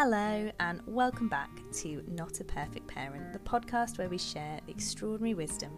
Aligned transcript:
Hello, 0.00 0.48
and 0.60 0.80
welcome 0.86 1.28
back 1.28 1.50
to 1.72 2.04
Not 2.06 2.38
a 2.38 2.44
Perfect 2.44 2.86
Parent, 2.86 3.32
the 3.32 3.40
podcast 3.40 3.98
where 3.98 4.08
we 4.08 4.16
share 4.16 4.60
the 4.64 4.70
extraordinary 4.70 5.34
wisdom 5.34 5.76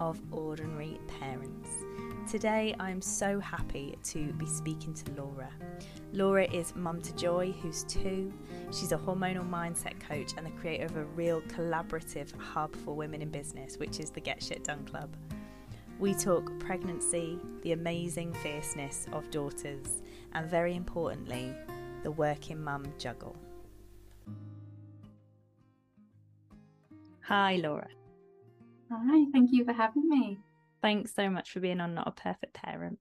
of 0.00 0.20
ordinary 0.32 0.98
parents. 1.20 1.70
Today, 2.28 2.74
I'm 2.80 3.00
so 3.00 3.38
happy 3.38 3.96
to 4.04 4.32
be 4.32 4.46
speaking 4.46 4.92
to 4.94 5.12
Laura. 5.12 5.50
Laura 6.12 6.44
is 6.52 6.74
mum 6.74 7.00
to 7.02 7.14
Joy, 7.14 7.52
who's 7.62 7.84
two. 7.84 8.32
She's 8.72 8.90
a 8.90 8.98
hormonal 8.98 9.48
mindset 9.48 10.00
coach 10.00 10.32
and 10.36 10.44
the 10.44 10.50
creator 10.50 10.86
of 10.86 10.96
a 10.96 11.04
real 11.04 11.40
collaborative 11.42 12.36
hub 12.40 12.74
for 12.74 12.96
women 12.96 13.22
in 13.22 13.30
business, 13.30 13.78
which 13.78 14.00
is 14.00 14.10
the 14.10 14.20
Get 14.20 14.42
Shit 14.42 14.64
Done 14.64 14.84
Club. 14.84 15.16
We 16.00 16.14
talk 16.14 16.50
pregnancy, 16.58 17.38
the 17.62 17.72
amazing 17.72 18.32
fierceness 18.32 19.06
of 19.12 19.30
daughters, 19.30 20.02
and 20.32 20.48
very 20.48 20.74
importantly, 20.74 21.54
the 22.02 22.10
working 22.10 22.62
mum 22.62 22.84
juggle. 22.98 23.36
Hi, 27.22 27.56
Laura. 27.56 27.88
Hi, 28.90 29.24
thank 29.32 29.50
you 29.52 29.64
for 29.64 29.72
having 29.72 30.08
me. 30.08 30.38
Thanks 30.82 31.14
so 31.14 31.30
much 31.30 31.50
for 31.50 31.60
being 31.60 31.80
on 31.80 31.94
Not 31.94 32.08
a 32.08 32.12
Perfect 32.12 32.54
Parent. 32.54 32.98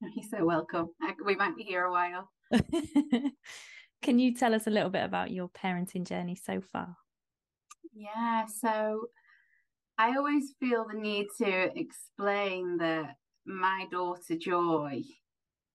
You're 0.00 0.28
so 0.30 0.44
welcome. 0.44 0.90
We 1.24 1.34
might 1.34 1.56
be 1.56 1.62
here 1.62 1.84
a 1.84 1.90
while. 1.90 2.30
Can 4.02 4.18
you 4.18 4.34
tell 4.34 4.54
us 4.54 4.66
a 4.66 4.70
little 4.70 4.90
bit 4.90 5.04
about 5.04 5.30
your 5.30 5.48
parenting 5.48 6.06
journey 6.06 6.36
so 6.36 6.60
far? 6.60 6.96
Yeah, 7.92 8.46
so 8.46 9.06
I 9.96 10.16
always 10.16 10.54
feel 10.60 10.86
the 10.90 10.98
need 10.98 11.26
to 11.38 11.78
explain 11.78 12.78
that 12.78 13.16
my 13.44 13.86
daughter 13.90 14.36
Joy 14.36 15.02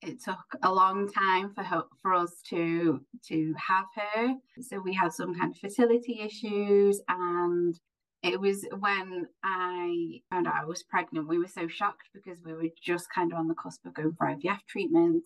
it 0.06 0.24
took 0.24 0.38
a 0.62 0.72
long 0.72 1.12
time 1.12 1.54
for 1.54 1.64
her, 1.64 1.84
for 2.02 2.14
us 2.14 2.42
to 2.50 3.02
to 3.28 3.54
have 3.58 3.86
her. 3.96 4.36
So 4.62 4.80
we 4.80 4.94
had 4.94 5.14
some 5.14 5.38
kind 5.38 5.52
of 5.52 5.60
fertility 5.60 6.20
issues, 6.22 7.02
and 7.08 7.80
it 8.22 8.40
was 8.40 8.66
when 8.80 9.28
I 9.44 10.22
found 10.30 10.48
out 10.48 10.56
I 10.62 10.66
was 10.66 10.84
pregnant. 10.84 11.28
We 11.28 11.40
were 11.40 11.48
so 11.48 11.68
shocked 11.68 12.10
because 12.14 12.40
we 12.44 12.54
were 12.54 12.70
just 12.82 13.08
kind 13.14 13.32
of 13.32 13.38
on 13.38 13.48
the 13.48 13.56
cusp 13.56 13.86
of 13.86 13.94
going 13.94 14.14
for 14.18 14.28
IVF 14.28 14.60
treatment. 14.68 15.24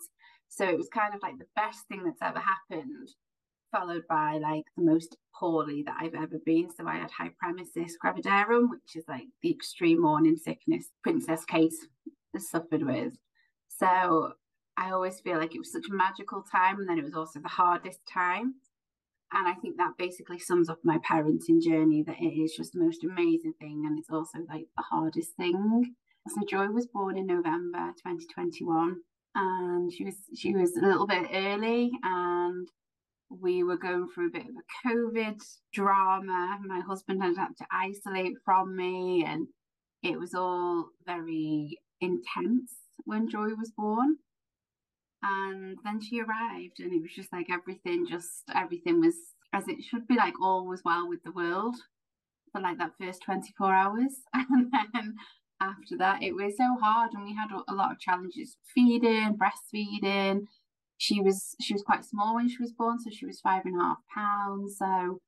So 0.49 0.65
it 0.65 0.77
was 0.77 0.89
kind 0.89 1.13
of 1.13 1.21
like 1.21 1.37
the 1.37 1.45
best 1.55 1.87
thing 1.87 2.03
that's 2.03 2.21
ever 2.21 2.39
happened, 2.39 3.09
followed 3.71 4.03
by 4.07 4.39
like 4.41 4.65
the 4.75 4.83
most 4.83 5.17
poorly 5.37 5.83
that 5.83 5.97
I've 5.99 6.15
ever 6.15 6.39
been. 6.45 6.69
So 6.75 6.87
I 6.87 6.97
had 6.97 7.11
hyperemesis 7.11 7.91
gravidarum, 8.03 8.69
which 8.69 8.95
is 8.95 9.05
like 9.07 9.27
the 9.41 9.51
extreme 9.51 10.01
morning 10.01 10.37
sickness 10.37 10.89
Princess 11.03 11.45
Kate 11.45 11.73
suffered 12.37 12.83
with. 12.83 13.17
So 13.67 14.33
I 14.77 14.91
always 14.91 15.19
feel 15.19 15.39
like 15.39 15.55
it 15.55 15.59
was 15.59 15.71
such 15.71 15.89
a 15.89 15.93
magical 15.93 16.43
time, 16.43 16.79
and 16.79 16.87
then 16.87 16.99
it 16.99 17.03
was 17.03 17.15
also 17.15 17.39
the 17.39 17.47
hardest 17.47 17.99
time. 18.11 18.55
And 19.33 19.47
I 19.47 19.55
think 19.55 19.77
that 19.77 19.97
basically 19.97 20.39
sums 20.39 20.69
up 20.69 20.79
my 20.83 20.99
parenting 20.99 21.61
journey 21.61 22.03
that 22.03 22.19
it 22.19 22.39
is 22.39 22.55
just 22.55 22.73
the 22.73 22.79
most 22.79 23.03
amazing 23.03 23.53
thing, 23.59 23.83
and 23.85 23.97
it's 23.97 24.11
also 24.11 24.39
like 24.47 24.67
the 24.77 24.83
hardest 24.83 25.35
thing. 25.35 25.95
So 26.29 26.41
Joy 26.47 26.67
was 26.67 26.87
born 26.87 27.17
in 27.17 27.25
November 27.25 27.91
2021, 27.97 28.97
and 29.35 29.91
she 29.91 30.05
was 30.05 30.15
she 30.35 30.53
was 30.53 30.77
a 30.77 30.85
little 30.85 31.07
bit 31.07 31.27
early, 31.33 31.91
and 32.03 32.67
we 33.29 33.63
were 33.63 33.77
going 33.77 34.07
through 34.13 34.27
a 34.27 34.31
bit 34.31 34.45
of 34.45 34.55
a 34.55 34.87
COVID 34.87 35.41
drama. 35.73 36.59
My 36.65 36.81
husband 36.81 37.21
had 37.21 37.35
had 37.35 37.57
to 37.57 37.65
isolate 37.71 38.37
from 38.45 38.75
me, 38.75 39.25
and 39.27 39.47
it 40.03 40.19
was 40.19 40.33
all 40.35 40.89
very 41.05 41.79
intense 41.99 42.75
when 43.05 43.27
Joy 43.27 43.55
was 43.57 43.71
born 43.75 44.17
and 45.23 45.77
then 45.83 45.99
she 46.01 46.21
arrived 46.21 46.79
and 46.79 46.93
it 46.93 47.01
was 47.01 47.11
just 47.13 47.33
like 47.33 47.47
everything 47.51 48.05
just 48.07 48.43
everything 48.53 48.99
was 48.99 49.15
as 49.53 49.67
it 49.67 49.81
should 49.81 50.07
be 50.07 50.15
like 50.15 50.33
all 50.41 50.65
was 50.65 50.81
well 50.83 51.07
with 51.07 51.23
the 51.23 51.31
world 51.31 51.75
for 52.51 52.61
like 52.61 52.77
that 52.77 52.93
first 52.99 53.21
24 53.23 53.73
hours. 53.73 54.21
And 54.33 54.71
then 54.71 55.15
after 55.59 55.97
that 55.97 56.21
it 56.21 56.33
was 56.35 56.55
so 56.57 56.77
hard 56.79 57.11
and 57.13 57.23
we 57.23 57.35
had 57.35 57.49
a 57.51 57.73
lot 57.73 57.91
of 57.91 57.99
challenges 57.99 58.57
feeding 58.73 59.37
breastfeeding. 59.37 60.41
She 60.97 61.21
was 61.21 61.55
she 61.61 61.73
was 61.73 61.83
quite 61.83 62.05
small 62.05 62.35
when 62.35 62.49
she 62.49 62.57
was 62.59 62.71
born 62.71 62.99
so 62.99 63.09
she 63.11 63.25
was 63.25 63.39
five 63.39 63.63
and 63.65 63.79
a 63.79 63.83
half 63.83 63.97
pounds 64.13 64.77
so 64.77 65.19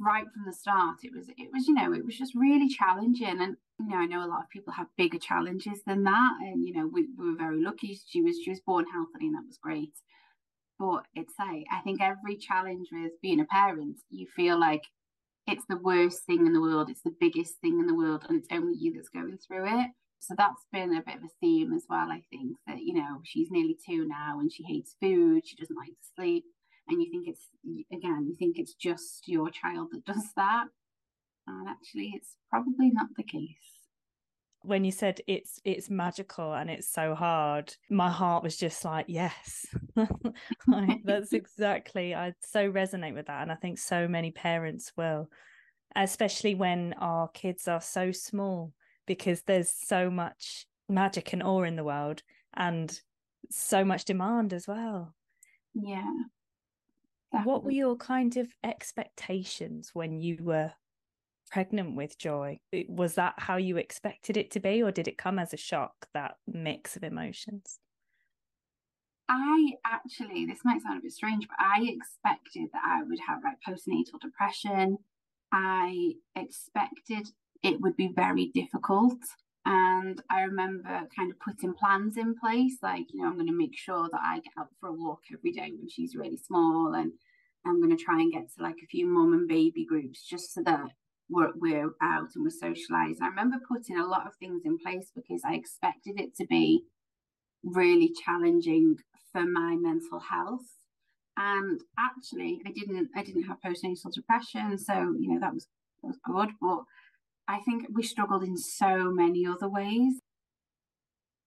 right 0.00 0.24
from 0.32 0.44
the 0.46 0.52
start 0.52 0.98
it 1.02 1.12
was 1.14 1.28
it 1.28 1.48
was 1.52 1.66
you 1.66 1.74
know 1.74 1.92
it 1.92 2.04
was 2.04 2.16
just 2.16 2.34
really 2.34 2.68
challenging. 2.68 3.40
And 3.40 3.56
you 3.78 3.88
know 3.88 3.96
i 3.96 4.06
know 4.06 4.24
a 4.24 4.28
lot 4.28 4.42
of 4.42 4.50
people 4.50 4.72
have 4.74 4.86
bigger 4.96 5.18
challenges 5.18 5.80
than 5.86 6.04
that. 6.04 6.32
And 6.40 6.66
you 6.66 6.74
know 6.74 6.88
we, 6.92 7.08
we 7.16 7.30
were 7.30 7.36
very 7.36 7.62
lucky. 7.62 7.98
She 8.06 8.22
was 8.22 8.36
she 8.42 8.50
was 8.50 8.60
born 8.60 8.86
healthy 8.92 9.26
and 9.26 9.34
that 9.34 9.46
was 9.46 9.58
great. 9.62 9.92
But 10.78 11.04
it's 11.14 11.34
like 11.38 11.64
i 11.72 11.80
think 11.80 12.00
every 12.00 12.36
challenge 12.36 12.88
with 12.92 13.12
being 13.22 13.40
a 13.40 13.44
parent 13.44 13.98
you 14.10 14.26
feel 14.34 14.58
like 14.58 14.82
it's 15.46 15.64
the 15.68 15.78
worst 15.78 16.24
thing 16.26 16.46
in 16.46 16.52
the 16.52 16.60
world. 16.60 16.90
It's 16.90 17.02
the 17.02 17.14
biggest 17.18 17.54
thing 17.62 17.80
in 17.80 17.86
the 17.86 17.94
world 17.94 18.26
and 18.28 18.38
it's 18.38 18.48
only 18.52 18.74
you 18.78 18.92
that's 18.92 19.08
going 19.08 19.38
through 19.38 19.80
it. 19.80 19.90
So 20.20 20.34
that's 20.36 20.66
been 20.72 20.94
a 20.94 21.02
bit 21.02 21.16
of 21.16 21.24
a 21.24 21.28
theme 21.40 21.72
as 21.72 21.84
well 21.88 22.10
i 22.10 22.22
think 22.30 22.56
that 22.66 22.80
you 22.80 22.92
know 22.94 23.20
she's 23.24 23.50
nearly 23.50 23.76
two 23.86 24.06
now 24.06 24.40
and 24.40 24.52
she 24.52 24.64
hates 24.64 24.96
food. 25.00 25.46
She 25.46 25.56
doesn't 25.56 25.76
like 25.76 25.88
to 25.88 26.08
sleep 26.16 26.44
and 26.88 27.02
you 27.02 27.10
think 27.10 27.28
it's 27.28 27.48
again 27.92 28.26
you 28.28 28.36
think 28.38 28.58
it's 28.58 28.74
just 28.74 29.28
your 29.28 29.50
child 29.50 29.88
that 29.92 30.04
does 30.04 30.24
that 30.36 30.66
and 31.46 31.68
actually 31.68 32.12
it's 32.14 32.36
probably 32.50 32.90
not 32.90 33.08
the 33.16 33.22
case. 33.22 33.56
When 34.62 34.84
you 34.84 34.90
said 34.90 35.20
it's 35.26 35.60
it's 35.64 35.88
magical 35.88 36.52
and 36.52 36.68
it's 36.68 36.88
so 36.88 37.14
hard 37.14 37.74
my 37.88 38.10
heart 38.10 38.42
was 38.42 38.56
just 38.56 38.84
like 38.84 39.06
yes. 39.08 39.66
Like, 40.66 41.00
that's 41.04 41.32
exactly 41.32 42.14
i 42.14 42.34
so 42.42 42.70
resonate 42.70 43.14
with 43.14 43.26
that 43.26 43.42
and 43.42 43.50
i 43.50 43.54
think 43.54 43.78
so 43.78 44.06
many 44.06 44.30
parents 44.30 44.92
will 44.96 45.28
especially 45.96 46.54
when 46.54 46.94
our 46.98 47.28
kids 47.28 47.66
are 47.66 47.80
so 47.80 48.12
small 48.12 48.72
because 49.06 49.42
there's 49.42 49.72
so 49.72 50.10
much 50.10 50.66
magic 50.88 51.32
and 51.32 51.42
awe 51.42 51.62
in 51.62 51.76
the 51.76 51.84
world 51.84 52.22
and 52.54 53.00
so 53.50 53.84
much 53.84 54.04
demand 54.04 54.52
as 54.52 54.68
well. 54.68 55.14
Yeah 55.74 56.04
what 57.30 57.64
were 57.64 57.70
your 57.70 57.96
kind 57.96 58.36
of 58.36 58.48
expectations 58.64 59.90
when 59.92 60.18
you 60.18 60.38
were 60.40 60.72
pregnant 61.50 61.96
with 61.96 62.18
joy? 62.18 62.58
Was 62.88 63.14
that 63.14 63.34
how 63.38 63.56
you 63.56 63.76
expected 63.76 64.36
it 64.36 64.50
to 64.52 64.60
be, 64.60 64.82
or 64.82 64.90
did 64.90 65.08
it 65.08 65.18
come 65.18 65.38
as 65.38 65.52
a 65.52 65.58
shock, 65.58 66.08
that 66.14 66.36
mix 66.46 66.96
of 66.96 67.04
emotions? 67.04 67.78
I 69.28 69.72
actually, 69.84 70.46
this 70.46 70.60
might 70.64 70.82
sound 70.82 70.98
a 70.98 71.02
bit 71.02 71.12
strange, 71.12 71.46
but 71.48 71.58
I 71.58 71.82
expected 71.82 72.70
that 72.72 72.82
I 72.84 73.02
would 73.02 73.20
have 73.26 73.42
like 73.44 73.58
postnatal 73.66 74.20
depression. 74.20 74.98
I 75.52 76.14
expected 76.34 77.28
it 77.62 77.80
would 77.80 77.96
be 77.96 78.12
very 78.14 78.46
difficult. 78.46 79.18
And 79.70 80.22
I 80.30 80.44
remember 80.44 81.02
kind 81.14 81.30
of 81.30 81.38
putting 81.40 81.74
plans 81.74 82.16
in 82.16 82.34
place, 82.38 82.78
like, 82.82 83.04
you 83.12 83.20
know, 83.20 83.28
I'm 83.28 83.34
going 83.34 83.48
to 83.48 83.52
make 83.52 83.76
sure 83.76 84.08
that 84.10 84.20
I 84.24 84.36
get 84.36 84.54
out 84.58 84.68
for 84.80 84.88
a 84.88 84.94
walk 84.94 85.20
every 85.30 85.52
day 85.52 85.70
when 85.78 85.90
she's 85.90 86.16
really 86.16 86.38
small. 86.38 86.94
And 86.94 87.12
I'm 87.66 87.78
going 87.78 87.94
to 87.94 88.02
try 88.02 88.18
and 88.18 88.32
get 88.32 88.46
to 88.56 88.62
like 88.62 88.78
a 88.82 88.86
few 88.86 89.06
mom 89.06 89.34
and 89.34 89.46
baby 89.46 89.84
groups 89.84 90.26
just 90.26 90.54
so 90.54 90.62
that 90.62 90.86
we're, 91.28 91.52
we're 91.54 91.90
out 92.00 92.30
and 92.34 92.44
we're 92.44 92.50
socialized. 92.50 93.20
I 93.22 93.28
remember 93.28 93.58
putting 93.68 93.98
a 93.98 94.06
lot 94.06 94.26
of 94.26 94.32
things 94.40 94.62
in 94.64 94.78
place 94.78 95.12
because 95.14 95.42
I 95.46 95.56
expected 95.56 96.18
it 96.18 96.34
to 96.36 96.46
be 96.46 96.84
really 97.62 98.10
challenging 98.24 98.96
for 99.32 99.44
my 99.44 99.76
mental 99.76 100.20
health. 100.20 100.64
And 101.36 101.78
actually, 101.98 102.62
I 102.66 102.72
didn't. 102.72 103.10
I 103.14 103.22
didn't 103.22 103.44
have 103.44 103.58
postnatal 103.64 104.12
depression, 104.12 104.76
so 104.76 105.14
you 105.16 105.32
know 105.32 105.38
that 105.38 105.54
was 105.54 105.68
that 106.02 106.08
was 106.08 106.18
good. 106.26 106.48
But 106.60 106.80
I 107.48 107.60
think 107.60 107.86
we 107.92 108.02
struggled 108.02 108.44
in 108.44 108.56
so 108.56 109.10
many 109.10 109.46
other 109.46 109.68
ways. 109.68 110.20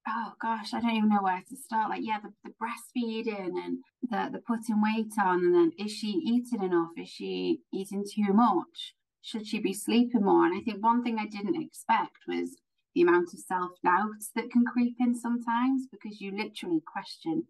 Oh 0.08 0.34
gosh, 0.42 0.74
I 0.74 0.82
don't 0.82 0.96
even 0.96 1.10
know 1.10 1.22
where 1.22 1.44
to 1.48 1.56
start. 1.56 1.90
Like, 1.92 2.02
yeah, 2.04 2.18
the, 2.22 2.34
the 2.44 2.54
breastfeeding 2.60 3.54
and 3.64 3.78
the 4.02 4.30
the 4.32 4.40
putting 4.40 4.82
weight 4.82 5.14
on, 5.20 5.46
and 5.46 5.54
then 5.54 5.72
is 5.78 5.92
she 5.92 6.08
eating 6.08 6.64
enough? 6.64 6.92
Is 6.98 7.10
she 7.10 7.60
eating 7.72 8.04
too 8.04 8.34
much? 8.34 8.96
should 9.22 9.48
she 9.48 9.60
be 9.60 9.74
sleeping 9.74 10.24
more? 10.24 10.46
And 10.46 10.58
I 10.58 10.62
think 10.62 10.84
one 10.84 11.04
thing 11.04 11.18
I 11.20 11.28
didn't 11.28 11.62
expect 11.62 12.18
was 12.28 12.58
the 12.94 13.02
amount 13.02 13.34
of 13.34 13.40
self 13.40 13.72
doubt 13.84 14.24
that 14.36 14.52
can 14.52 14.66
creep 14.66 14.96
in 15.00 15.16
sometimes 15.16 15.88
because 15.90 16.20
you 16.20 16.32
literally 16.36 16.82
question 16.86 17.46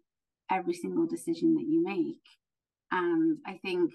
every 0.50 0.74
single 0.74 1.06
decision 1.06 1.54
that 1.54 1.66
you 1.66 1.82
make. 1.82 2.22
And 2.90 3.38
I 3.46 3.58
think 3.62 3.94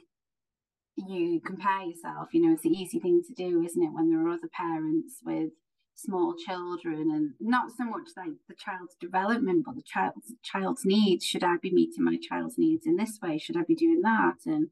you 0.98 1.40
compare 1.46 1.84
yourself, 1.84 2.30
you 2.34 2.42
know, 2.42 2.54
it's 2.54 2.64
the 2.64 2.70
easy 2.70 3.00
thing 3.00 3.22
to 3.28 3.34
do, 3.34 3.64
isn't 3.64 3.82
it, 3.82 3.94
when 3.94 4.10
there 4.10 4.26
are 4.26 4.30
other 4.30 4.50
parents 4.52 5.22
with 5.24 5.52
small 5.96 6.36
children 6.46 7.10
and 7.12 7.32
not 7.40 7.72
so 7.76 7.84
much 7.84 8.10
like 8.16 8.30
the 8.48 8.54
child's 8.54 8.96
development 9.02 9.66
but 9.66 9.74
the 9.74 9.82
child's 9.82 10.32
child's 10.44 10.86
needs 10.86 11.26
should 11.26 11.44
i 11.44 11.58
be 11.60 11.72
meeting 11.74 12.04
my 12.04 12.16
child's 12.22 12.54
needs 12.56 12.86
in 12.86 12.98
this 12.98 13.18
way 13.20 13.36
should 13.36 13.58
i 13.58 13.64
be 13.68 13.74
doing 13.74 14.02
that 14.04 14.36
and 14.46 14.68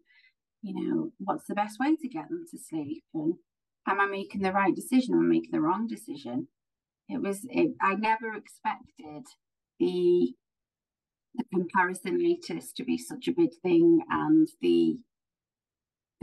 you 0.65 0.73
know, 0.73 1.11
what's 1.19 1.45
the 1.45 1.53
best 1.53 1.79
way 1.79 1.95
to 1.95 2.07
get 2.07 2.27
them 2.27 2.45
to 2.49 2.57
sleep? 2.57 3.03
And 3.13 3.35
am 3.87 4.01
I 4.01 4.07
making 4.07 4.41
the 4.41 4.51
right 4.51 4.75
decision? 4.75 5.13
Am 5.13 5.21
I 5.21 5.35
making 5.35 5.51
the 5.51 5.61
wrong 5.61 5.85
decision? 5.87 6.47
It 7.07 7.21
was, 7.21 7.45
it, 7.51 7.73
I 7.79 7.93
never 7.93 8.33
expected 8.33 9.25
the 9.79 10.33
the 11.37 11.43
comparisonitis 11.53 12.73
to 12.73 12.85
be 12.85 12.97
such 12.97 13.27
a 13.27 13.33
big 13.33 13.49
thing 13.61 13.99
and 14.09 14.47
the 14.61 14.95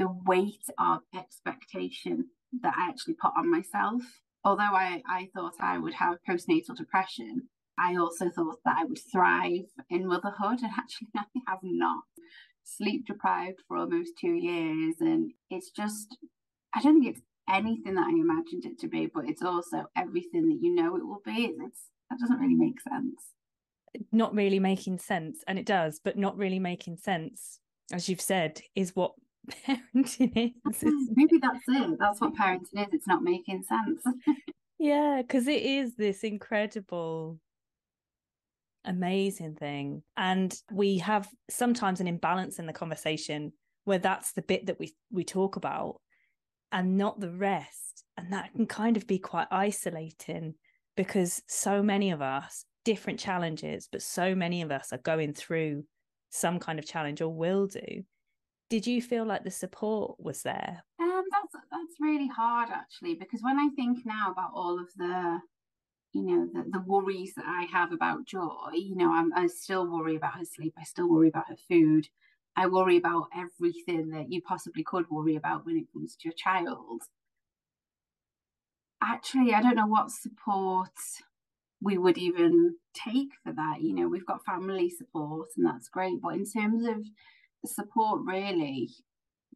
the 0.03 0.09
weight 0.27 0.65
of 0.81 0.99
expectation 1.17 2.27
that 2.61 2.75
I 2.77 2.89
actually 2.89 3.15
put 3.15 3.31
on 3.37 3.49
myself. 3.49 4.03
Although 4.45 4.75
I, 4.75 5.01
I 5.09 5.29
thought 5.33 5.53
I 5.61 5.79
would 5.79 5.95
have 5.95 6.19
postnatal 6.29 6.77
depression, 6.77 7.43
I 7.79 7.95
also 7.95 8.29
thought 8.29 8.59
that 8.65 8.77
I 8.79 8.85
would 8.85 8.99
thrive 9.13 9.67
in 9.91 10.09
motherhood, 10.09 10.59
and 10.61 10.73
actually, 10.77 11.09
I 11.17 11.23
have 11.47 11.61
not. 11.63 12.03
Sleep 12.65 13.07
deprived 13.07 13.61
for 13.69 13.77
almost 13.77 14.13
two 14.21 14.35
years, 14.35 14.97
and 14.99 15.31
it's 15.51 15.71
just, 15.71 16.17
I 16.75 16.83
don't 16.83 17.01
think 17.01 17.15
it's 17.15 17.25
anything 17.49 17.95
that 17.95 18.07
I 18.07 18.11
imagined 18.11 18.65
it 18.65 18.81
to 18.81 18.89
be, 18.89 19.07
but 19.07 19.29
it's 19.29 19.43
also 19.43 19.85
everything 19.97 20.49
that 20.49 20.59
you 20.61 20.75
know 20.75 20.97
it 20.97 21.07
will 21.07 21.23
be. 21.25 21.55
It's, 21.61 21.83
that 22.11 22.19
doesn't 22.19 22.41
really 22.41 22.57
make 22.57 22.81
sense. 22.81 23.23
Not 24.11 24.35
really 24.35 24.59
making 24.59 24.99
sense, 24.99 25.45
and 25.47 25.61
it 25.61 25.67
does, 25.67 26.01
but 26.03 26.19
not 26.19 26.37
really 26.37 26.59
making 26.59 26.97
sense, 26.97 27.61
as 27.93 28.09
you've 28.09 28.21
said, 28.21 28.61
is 28.75 28.97
what 28.97 29.13
parenting 29.51 30.55
is. 30.71 31.11
Maybe 31.15 31.39
that's 31.41 31.65
it. 31.69 31.99
That's 31.99 32.21
what 32.21 32.35
parenting 32.35 32.87
is. 32.87 32.89
It's 32.93 33.07
not 33.07 33.23
making 33.23 33.63
sense. 33.63 34.03
yeah, 34.79 35.23
because 35.23 35.49
it 35.49 35.63
is 35.63 35.97
this 35.97 36.23
incredible 36.25 37.39
amazing 38.85 39.55
thing. 39.55 40.03
And 40.17 40.55
we 40.71 40.99
have 40.99 41.29
sometimes 41.51 42.01
an 42.01 42.07
imbalance 42.07 42.59
in 42.59 42.67
the 42.67 42.73
conversation 42.73 43.53
where 43.85 43.99
that's 43.99 44.33
the 44.33 44.43
bit 44.43 44.67
that 44.67 44.79
we 44.79 44.95
we 45.11 45.25
talk 45.25 45.57
about 45.57 46.01
and 46.71 46.97
not 46.97 47.21
the 47.21 47.31
rest. 47.31 48.05
And 48.17 48.33
that 48.33 48.53
can 48.55 48.67
kind 48.67 48.97
of 48.97 49.07
be 49.07 49.19
quite 49.19 49.49
isolating 49.51 50.55
because 50.97 51.43
so 51.49 51.83
many 51.83 52.11
of 52.11 52.21
us, 52.21 52.65
different 52.85 53.19
challenges, 53.19 53.89
but 53.91 54.03
so 54.03 54.35
many 54.35 54.63
of 54.63 54.71
us 54.71 54.93
are 54.93 54.99
going 54.99 55.33
through 55.33 55.85
some 56.31 56.59
kind 56.59 56.79
of 56.79 56.87
challenge 56.87 57.21
or 57.21 57.29
will 57.29 57.67
do. 57.67 58.05
Did 58.73 58.87
you 58.87 59.03
feel 59.03 59.27
like 59.27 59.45
the 59.45 59.51
support 59.51 60.19
was 60.19 60.45
there? 60.45 60.83
Um, 60.99 61.25
that's 61.31 61.53
that's 61.71 62.01
really 62.01 62.27
hard 62.27 62.71
actually, 62.71 63.15
because 63.15 63.43
when 63.43 63.59
I 63.59 63.69
think 63.77 64.07
now 64.07 64.33
about 64.33 64.53
all 64.55 64.81
of 64.81 64.89
the 64.97 65.43
you 66.15 66.23
know 66.23 66.49
the, 66.55 66.71
the 66.71 66.81
worries 66.81 67.35
that 67.35 67.45
i 67.47 67.65
have 67.65 67.91
about 67.93 68.27
joy 68.27 68.71
you 68.75 68.95
know 68.95 69.13
I'm, 69.13 69.31
i 69.35 69.47
still 69.47 69.87
worry 69.87 70.17
about 70.17 70.39
her 70.39 70.45
sleep 70.45 70.75
i 70.79 70.85
still 70.85 71.09
worry 71.09 71.29
about 71.29 71.49
her 71.49 71.57
food 71.69 72.09
i 72.55 72.67
worry 72.67 72.99
about 72.99 73.29
everything 73.35 74.11
that 74.11 74.31
you 74.31 74.43
possibly 74.43 74.85
could 74.85 75.11
worry 75.11 75.37
about 75.37 75.65
when 75.65 75.79
it 75.79 75.93
comes 75.93 76.17
to 76.17 76.29
your 76.29 76.35
child 76.35 77.03
actually 79.03 79.55
i 79.55 79.63
don't 79.63 79.77
know 79.77 79.87
what 79.87 80.11
support 80.11 80.99
we 81.81 81.97
would 81.97 82.19
even 82.19 82.77
take 82.93 83.31
for 83.43 83.55
that 83.55 83.81
you 83.81 83.95
know 83.95 84.07
we've 84.07 84.27
got 84.27 84.45
family 84.45 84.91
support 84.91 85.49
and 85.57 85.65
that's 85.65 85.89
great 85.89 86.21
but 86.21 86.35
in 86.35 86.45
terms 86.45 86.85
of 86.87 87.07
support 87.67 88.21
really 88.25 88.89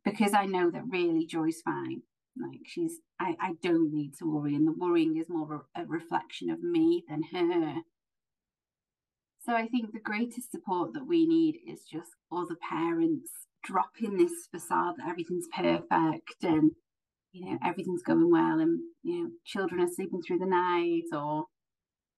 because 0.04 0.32
i 0.34 0.44
know 0.44 0.70
that 0.70 0.82
really 0.90 1.26
joy's 1.26 1.60
fine 1.64 2.02
like 2.38 2.60
she's, 2.66 3.00
I, 3.18 3.36
I 3.40 3.52
don't 3.62 3.92
need 3.92 4.14
to 4.18 4.30
worry, 4.30 4.54
and 4.54 4.66
the 4.66 4.72
worrying 4.72 5.16
is 5.16 5.28
more 5.28 5.66
a, 5.74 5.86
reflection 5.86 6.50
of 6.50 6.62
me 6.62 7.04
than 7.08 7.22
her. 7.32 7.76
So 9.44 9.54
I 9.54 9.66
think 9.68 9.92
the 9.92 10.00
greatest 10.00 10.50
support 10.50 10.92
that 10.94 11.06
we 11.06 11.26
need 11.26 11.58
is 11.66 11.84
just 11.90 12.10
other 12.32 12.56
parents 12.68 13.30
dropping 13.62 14.16
this 14.16 14.48
facade 14.50 14.96
that 14.98 15.08
everything's 15.08 15.46
perfect 15.54 16.42
and 16.42 16.72
you 17.32 17.50
know 17.50 17.58
everything's 17.64 18.02
going 18.02 18.30
well 18.30 18.60
and 18.60 18.78
you 19.02 19.22
know 19.22 19.30
children 19.44 19.80
are 19.80 19.92
sleeping 19.92 20.22
through 20.22 20.38
the 20.38 20.46
night 20.46 21.02
or 21.12 21.46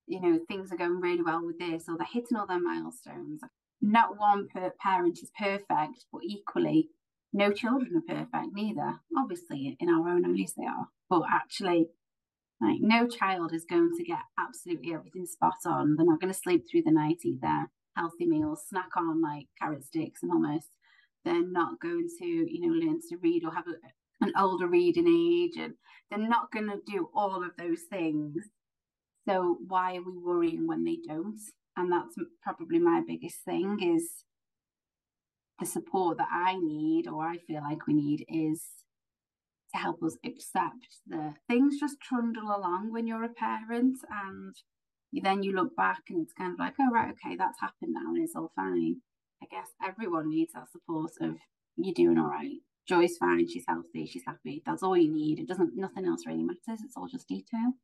you 0.06 0.20
know 0.20 0.38
things 0.46 0.70
are 0.70 0.76
going 0.76 1.00
really 1.00 1.22
well 1.22 1.44
with 1.44 1.58
this 1.58 1.84
or 1.88 1.96
they're 1.96 2.06
hitting 2.12 2.36
all 2.36 2.46
their 2.46 2.60
milestones 2.60 3.40
not 3.80 4.18
one 4.18 4.48
per 4.48 4.72
parent 4.80 5.18
is 5.22 5.30
perfect 5.38 6.04
but 6.12 6.22
equally 6.24 6.90
no 7.32 7.52
children 7.52 7.90
are 7.96 8.14
perfect 8.14 8.54
neither. 8.54 9.00
Obviously, 9.16 9.76
in 9.80 9.88
our 9.88 10.08
own 10.08 10.24
eyes 10.24 10.54
they 10.56 10.64
are, 10.64 10.88
but 11.10 11.22
actually, 11.30 11.88
like 12.60 12.78
no 12.80 13.06
child 13.06 13.52
is 13.52 13.66
going 13.68 13.90
to 13.96 14.04
get 14.04 14.18
absolutely 14.38 14.94
everything 14.94 15.26
spot 15.26 15.58
on. 15.66 15.96
They're 15.96 16.06
not 16.06 16.20
going 16.20 16.32
to 16.32 16.38
sleep 16.38 16.64
through 16.70 16.82
the 16.84 16.90
night, 16.90 17.18
either. 17.24 17.70
healthy 17.96 18.26
meals, 18.26 18.64
snack 18.68 18.96
on 18.96 19.20
like 19.20 19.46
carrot 19.60 19.84
sticks 19.84 20.22
and 20.22 20.32
hummus. 20.32 20.64
They're 21.24 21.46
not 21.46 21.80
going 21.80 22.08
to, 22.18 22.24
you 22.24 22.60
know, 22.60 22.74
learn 22.86 23.00
to 23.10 23.16
read 23.16 23.44
or 23.44 23.52
have 23.52 23.66
a, 23.68 24.24
an 24.24 24.32
older 24.38 24.66
reading 24.66 25.06
age, 25.06 25.56
and 25.62 25.74
they're 26.10 26.28
not 26.28 26.50
going 26.50 26.68
to 26.68 26.80
do 26.86 27.10
all 27.14 27.44
of 27.44 27.50
those 27.58 27.82
things. 27.90 28.44
So 29.28 29.58
why 29.66 29.96
are 29.96 30.02
we 30.02 30.16
worrying 30.16 30.66
when 30.66 30.84
they 30.84 30.98
don't? 31.06 31.38
And 31.78 31.92
that's 31.92 32.16
probably 32.42 32.80
my 32.80 33.02
biggest 33.06 33.44
thing 33.44 33.78
is 33.80 34.24
the 35.60 35.66
support 35.66 36.18
that 36.18 36.26
I 36.28 36.56
need 36.56 37.06
or 37.06 37.24
I 37.24 37.38
feel 37.38 37.60
like 37.62 37.86
we 37.86 37.94
need 37.94 38.24
is 38.28 38.64
to 39.72 39.78
help 39.78 40.02
us 40.02 40.16
accept 40.24 40.88
that 41.06 41.34
things 41.46 41.78
just 41.78 42.00
trundle 42.00 42.46
along 42.46 42.92
when 42.92 43.06
you're 43.06 43.22
a 43.22 43.28
parent 43.28 43.98
and 44.10 44.56
then 45.12 45.44
you 45.44 45.54
look 45.54 45.76
back 45.76 46.02
and 46.08 46.22
it's 46.22 46.32
kind 46.32 46.52
of 46.52 46.58
like, 46.58 46.74
oh 46.80 46.90
right, 46.92 47.12
okay, 47.12 47.36
that's 47.36 47.60
happened 47.60 47.92
now 47.92 48.12
and 48.12 48.24
it's 48.24 48.34
all 48.34 48.50
fine. 48.56 48.96
I 49.40 49.46
guess 49.48 49.68
everyone 49.80 50.30
needs 50.30 50.54
that 50.54 50.72
support 50.72 51.12
of 51.20 51.36
you're 51.76 51.94
doing 51.94 52.18
all 52.18 52.26
right. 52.26 52.58
Joy's 52.88 53.16
fine, 53.18 53.46
she's 53.48 53.66
healthy, 53.68 54.06
she's 54.06 54.24
happy. 54.26 54.62
That's 54.66 54.82
all 54.82 54.96
you 54.96 55.12
need. 55.12 55.38
It 55.38 55.46
doesn't 55.46 55.76
nothing 55.76 56.06
else 56.06 56.26
really 56.26 56.42
matters. 56.42 56.80
It's 56.84 56.96
all 56.96 57.06
just 57.06 57.28
detail. 57.28 57.74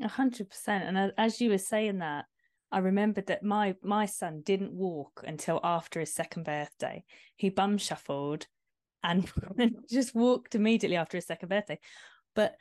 A 0.00 0.08
hundred 0.08 0.50
percent. 0.50 0.84
And 0.84 1.12
as 1.18 1.40
you 1.40 1.50
were 1.50 1.58
saying 1.58 1.98
that, 1.98 2.26
I 2.70 2.78
remembered 2.78 3.26
that 3.26 3.42
my 3.42 3.74
my 3.82 4.06
son 4.06 4.42
didn't 4.44 4.72
walk 4.72 5.24
until 5.26 5.60
after 5.64 6.00
his 6.00 6.14
second 6.14 6.44
birthday. 6.44 7.04
He 7.36 7.48
bum 7.48 7.78
shuffled 7.78 8.46
and 9.02 9.30
just 9.90 10.14
walked 10.14 10.54
immediately 10.54 10.96
after 10.96 11.16
his 11.16 11.26
second 11.26 11.48
birthday. 11.48 11.78
But 12.34 12.56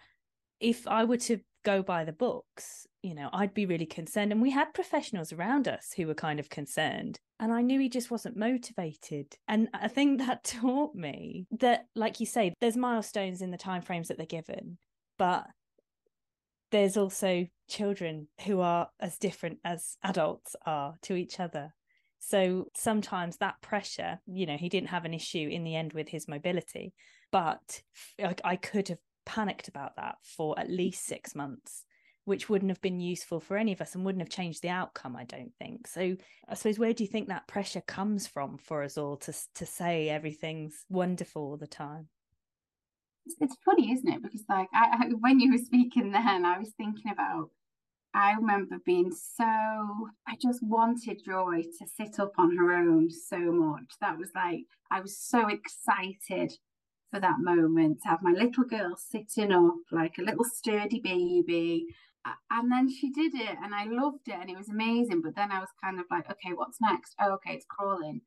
if 0.60 0.88
I 0.88 1.04
were 1.04 1.18
to 1.18 1.39
go 1.63 1.84
by 1.84 2.06
the 2.06 2.13
books, 2.13 2.88
you 3.01 3.13
know, 3.13 3.30
I'd 3.34 3.54
be 3.54 3.66
really 3.66 3.86
concerned. 3.86 4.31
And 4.31 4.42
we 4.42 4.51
had 4.51 4.74
professionals 4.74 5.34
around 5.34 5.68
us 5.68 5.92
who 5.95 6.07
were 6.07 6.16
kind 6.16 6.39
of 6.39 6.50
concerned. 6.50 7.19
And 7.39 7.51
I 7.51 7.62
knew 7.62 7.80
he 7.80 7.89
just 7.89 8.10
wasn't 8.10 8.38
motivated. 8.38 9.36
And 9.48 9.68
I 9.74 9.88
think 9.88 10.19
that 10.19 10.44
taught 10.62 10.95
me 10.95 11.45
that, 11.60 11.86
like 11.95 12.19
you 12.19 12.25
say, 12.25 12.54
there's 12.62 12.78
milestones 12.78 13.42
in 13.42 13.51
the 13.51 13.57
timeframes 13.57 14.07
that 14.07 14.18
they're 14.18 14.25
given, 14.25 14.78
but 15.18 15.45
there's 16.72 16.98
also 16.98 17.48
children 17.69 18.28
who 18.46 18.62
are 18.62 18.90
as 19.00 19.18
different 19.18 19.60
as 19.64 19.98
adults 20.04 20.56
are 20.66 20.96
to 21.04 21.16
each 21.16 21.40
other. 21.40 21.74
So 22.19 22.68
sometimes 22.75 23.38
that 23.38 23.62
pressure, 23.62 24.19
you 24.25 24.46
know, 24.46 24.58
he 24.58 24.69
didn't 24.69 24.90
have 24.90 25.06
an 25.06 25.14
issue 25.14 25.48
in 25.50 25.63
the 25.63 25.75
end 25.75 25.94
with 25.94 26.10
his 26.10 26.27
mobility, 26.27 26.94
but 27.32 27.82
I, 28.20 28.36
I 28.44 28.56
could 28.56 28.89
have 28.89 28.98
panicked 29.25 29.68
about 29.68 29.96
that 29.98 30.15
for 30.24 30.58
at 30.60 30.70
least 30.70 31.06
six 31.06 31.36
months, 31.36 31.86
which 32.25 32.50
wouldn't 32.50 32.72
have 32.72 32.82
been 32.82 33.00
useful 33.00 33.39
for 33.39 33.58
any 33.58 33.72
of 33.72 33.82
us 33.82 33.96
and 33.96 34.03
wouldn't 34.03 34.22
have 34.22 34.30
changed 34.30 34.62
the 34.62 34.70
outcome, 34.70 35.15
I 35.15 35.25
don't 35.25 35.53
think. 35.60 35.88
So 35.88 36.15
I 36.50 36.53
suppose 36.56 36.80
where 36.80 36.94
do 36.94 37.03
you 37.03 37.10
think 37.10 37.27
that 37.27 37.48
pressure 37.48 37.82
comes 37.82 38.27
from 38.27 38.58
for 38.58 38.84
us 38.84 38.98
all 38.98 39.18
to 39.18 39.34
to 39.56 39.65
say 39.65 40.10
everything's 40.10 40.86
wonderful 40.89 41.44
all 41.44 41.58
the 41.58 41.68
time? 41.68 42.08
It's 43.39 43.57
funny, 43.65 43.91
isn't 43.91 44.07
it? 44.07 44.22
Because 44.22 44.43
like 44.50 44.67
I, 44.74 44.86
I, 44.91 45.05
when 45.19 45.39
you 45.39 45.51
were 45.51 45.57
speaking 45.57 46.12
then, 46.12 46.46
I 46.46 46.57
was 46.60 46.72
thinking 46.77 47.12
about. 47.12 47.50
I 48.13 48.34
remember 48.34 48.77
being 48.86 49.12
so. 49.12 49.43
I 49.43 50.36
just 50.41 50.63
wanted 50.63 51.22
Joy 51.24 51.63
to 51.63 51.86
sit 51.88 52.19
up 52.19 52.34
on 52.38 52.55
her 52.57 52.74
own 52.74 53.10
so 53.12 53.38
much. 53.38 53.93
That 54.01 54.17
was 54.17 54.31
like 54.34 54.62
I 54.89 55.01
was 55.01 55.17
so 55.19 55.48
excited 55.48 56.53
for 57.12 57.19
that 57.19 57.39
moment 57.39 58.01
to 58.03 58.10
have 58.10 58.22
my 58.22 58.31
little 58.31 58.63
girl 58.63 58.96
sitting 58.98 59.51
up 59.51 59.75
like 59.91 60.17
a 60.17 60.24
little 60.24 60.46
sturdy 60.46 61.00
baby. 61.00 61.88
And 62.51 62.69
then 62.69 62.89
she 62.89 63.10
did 63.10 63.36
it, 63.36 63.57
and 63.63 63.74
I 63.74 63.86
loved 63.86 64.27
it, 64.27 64.36
and 64.39 64.50
it 64.50 64.57
was 64.57 64.67
amazing. 64.67 65.22
But 65.22 65.36
then 65.36 65.50
I 65.50 65.60
was 65.60 65.69
kind 65.81 65.98
of 65.98 66.05
like, 66.12 66.29
okay, 66.29 66.51
what's 66.53 66.81
next? 66.81 67.15
Oh, 67.22 67.34
okay, 67.36 67.53
it's 67.53 67.65
crawling. 67.69 68.19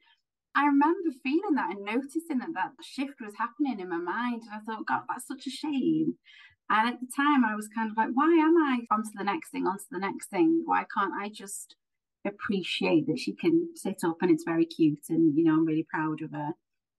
I 0.54 0.66
remember 0.66 1.11
feeling 1.23 1.54
that 1.54 1.76
and 1.76 1.85
noticing 1.85 2.38
that 2.38 2.54
that 2.54 2.73
shift 2.83 3.21
was 3.21 3.35
happening 3.38 3.78
in 3.78 3.88
my 3.88 3.99
mind. 3.99 4.42
And 4.42 4.50
I 4.52 4.59
thought, 4.59 4.87
God, 4.87 5.02
that's 5.09 5.26
such 5.26 5.47
a 5.47 5.50
shame. 5.50 6.16
And 6.69 6.88
at 6.88 7.00
the 7.00 7.09
time, 7.14 7.45
I 7.45 7.54
was 7.57 7.69
kind 7.69 7.90
of 7.90 7.97
like, 7.97 8.11
why 8.14 8.33
am 8.33 8.57
I 8.57 8.80
on 8.92 9.02
to 9.02 9.11
the 9.14 9.25
next 9.25 9.50
thing, 9.50 9.66
on 9.66 9.78
to 9.78 9.85
the 9.90 9.99
next 9.99 10.30
thing? 10.30 10.62
Why 10.64 10.85
can't 10.97 11.12
I 11.21 11.28
just 11.28 11.76
appreciate 12.25 13.07
that 13.07 13.19
she 13.19 13.35
can 13.35 13.71
sit 13.75 14.04
up 14.04 14.19
and 14.23 14.30
it's 14.30 14.45
very 14.45 14.66
cute 14.66 15.04
and, 15.09 15.37
you 15.37 15.45
know, 15.45 15.52
I'm 15.52 15.66
really 15.66 15.87
proud 15.88 16.23
of 16.23 16.33
her. 16.33 16.52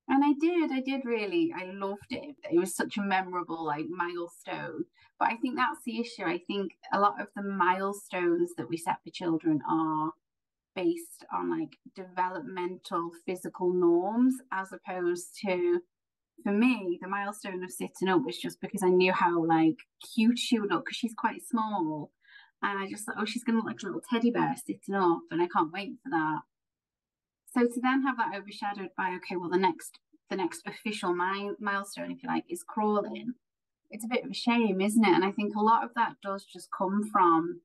And 0.08 0.26
I 0.26 0.34
did, 0.34 0.72
I 0.72 0.82
did 0.82 1.06
really, 1.06 1.54
I 1.56 1.72
loved 1.72 2.08
it. 2.10 2.36
It 2.52 2.60
was 2.60 2.76
such 2.76 2.98
a 2.98 3.02
memorable, 3.02 3.64
like, 3.66 3.86
milestone. 3.88 4.86
But 5.18 5.30
I 5.30 5.38
think 5.38 5.56
that's 5.56 5.80
the 5.86 6.02
issue. 6.02 6.24
I 6.24 6.42
think 6.48 6.74
a 6.92 7.00
lot 7.00 7.22
of 7.22 7.28
the 7.36 7.44
milestones 7.44 8.52
that 8.58 8.68
we 8.68 8.76
set 8.76 8.98
for 9.04 9.12
children 9.12 9.62
are 9.70 10.12
based 10.76 11.26
on 11.34 11.50
like 11.50 11.78
developmental 11.96 13.12
physical 13.26 13.74
norms 13.74 14.36
as 14.52 14.70
opposed 14.72 15.30
to 15.46 15.80
for 16.44 16.52
me 16.52 16.98
the 17.02 17.08
milestone 17.08 17.64
of 17.64 17.72
sitting 17.72 18.08
up 18.08 18.22
was 18.26 18.38
just 18.38 18.60
because 18.62 18.82
i 18.84 18.90
knew 18.90 19.12
how 19.12 19.44
like 19.46 19.78
cute 20.14 20.40
she 20.40 20.60
would 20.60 20.72
look 20.72 20.86
because 20.86 20.98
she's 20.98 21.14
quite 21.18 21.42
small 21.44 22.12
And 22.64 22.78
I 22.78 22.88
just 22.88 23.06
thought, 23.06 23.16
oh, 23.18 23.26
she's 23.26 23.44
to 23.44 23.54
look 23.54 23.66
like 23.66 23.82
a 23.82 23.86
little 23.86 24.02
teddy 24.08 24.30
bear 24.32 24.56
sitting 24.56 24.94
up, 24.96 25.22
and 25.32 25.42
I 25.42 25.48
can't 25.48 25.72
wait 25.74 25.94
for 26.04 26.10
that. 26.12 26.42
So 27.54 27.62
to 27.62 27.82
then 27.82 28.04
have 28.04 28.18
that 28.18 28.36
overshadowed 28.38 28.92
by, 28.96 29.18
okay, 29.18 29.36
well, 29.36 29.50
the 29.50 29.58
next 29.58 30.00
the 30.30 30.38
next 30.38 30.62
official 30.66 31.14
mi- 31.14 31.52
milestone, 31.60 32.12
if 32.12 32.24
you 32.24 32.30
like, 32.30 32.46
is 32.50 32.64
crawling. 32.64 33.34
It's 33.90 34.06
a 34.06 34.08
bit 34.08 34.24
of 34.24 34.32
a 34.32 34.34
shame, 34.34 34.80
isn't 34.80 35.04
it? 35.04 35.14
And 35.14 35.26
I 35.26 35.32
think 35.32 35.56
a 35.56 35.60
lot 35.60 35.84
of 35.84 35.90
that 35.96 36.16
does 36.24 36.46
just 36.46 36.70
come 36.76 37.02
from 37.12 37.62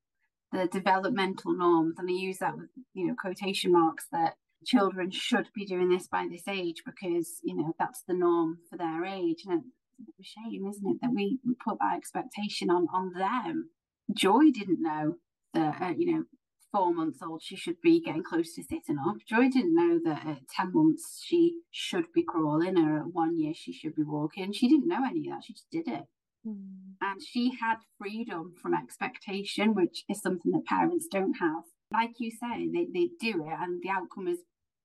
the 0.53 0.67
developmental 0.67 1.57
norms, 1.57 1.97
and 1.99 2.09
I 2.09 2.13
use 2.13 2.39
that 2.39 2.57
with 2.57 2.69
you 2.95 3.07
know 3.07 3.15
quotation 3.21 3.73
marks 3.73 4.07
that 4.13 4.35
children 4.65 5.11
should 5.11 5.49
be 5.55 5.67
doing 5.67 5.89
this 5.89 6.09
by 6.09 6.27
this 6.31 6.47
age 6.49 6.83
because 6.85 7.41
you 7.43 7.57
know 7.57 7.75
that's 7.79 8.03
the 8.07 8.15
norm 8.15 8.59
for 8.71 8.77
their 8.77 9.05
age, 9.05 9.45
and 9.47 9.65
it's 9.99 10.21
a 10.21 10.23
shame, 10.23 10.67
isn't 10.67 10.87
it, 10.87 10.99
that 11.01 11.13
we, 11.15 11.39
put 11.65 11.79
that 11.81 11.97
expectation 11.97 12.71
on 12.71 12.87
on 12.93 13.13
them. 13.13 13.71
Joy 14.15 14.51
didn't 14.53 14.83
know 14.83 15.17
that 15.55 15.83
uh, 15.83 15.93
you 15.97 16.13
know 16.13 16.25
four 16.73 16.93
months 16.93 17.21
old 17.23 17.43
she 17.43 17.57
should 17.57 17.81
be 17.81 18.01
getting 18.01 18.23
close 18.23 18.55
to 18.55 18.63
sitting 18.63 18.99
up. 18.99 19.17
Joy 19.29 19.49
didn't 19.49 19.75
know 19.75 19.99
that 20.05 20.27
at 20.27 20.49
ten 20.55 20.73
months 20.73 21.23
she 21.25 21.61
should 21.71 22.13
be 22.15 22.23
crawling, 22.23 22.79
or 22.79 22.99
at 22.99 23.13
one 23.13 23.39
year 23.39 23.53
she 23.55 23.73
should 23.73 23.97
be 23.97 24.03
walking. 24.03 24.53
She 24.53 24.69
didn't 24.69 24.89
know 24.89 25.05
any 25.05 25.29
of 25.29 25.35
that. 25.35 25.45
She 25.45 25.55
just 25.55 25.71
did 25.71 25.89
it. 25.89 26.05
Mm. 26.47 26.95
And 27.01 27.21
she 27.23 27.53
had 27.61 27.77
freedom 27.99 28.55
from 28.61 28.75
expectation, 28.75 29.75
which 29.75 30.05
is 30.09 30.21
something 30.21 30.53
that 30.53 30.65
parents 30.67 31.07
don't 31.11 31.35
have. 31.35 31.65
Like 31.93 32.13
you 32.19 32.31
say, 32.31 32.69
they, 32.73 32.87
they 32.93 33.11
do 33.21 33.47
it 33.47 33.59
and 33.61 33.83
the 33.83 33.91
outcome 33.91 34.29
is 34.29 34.39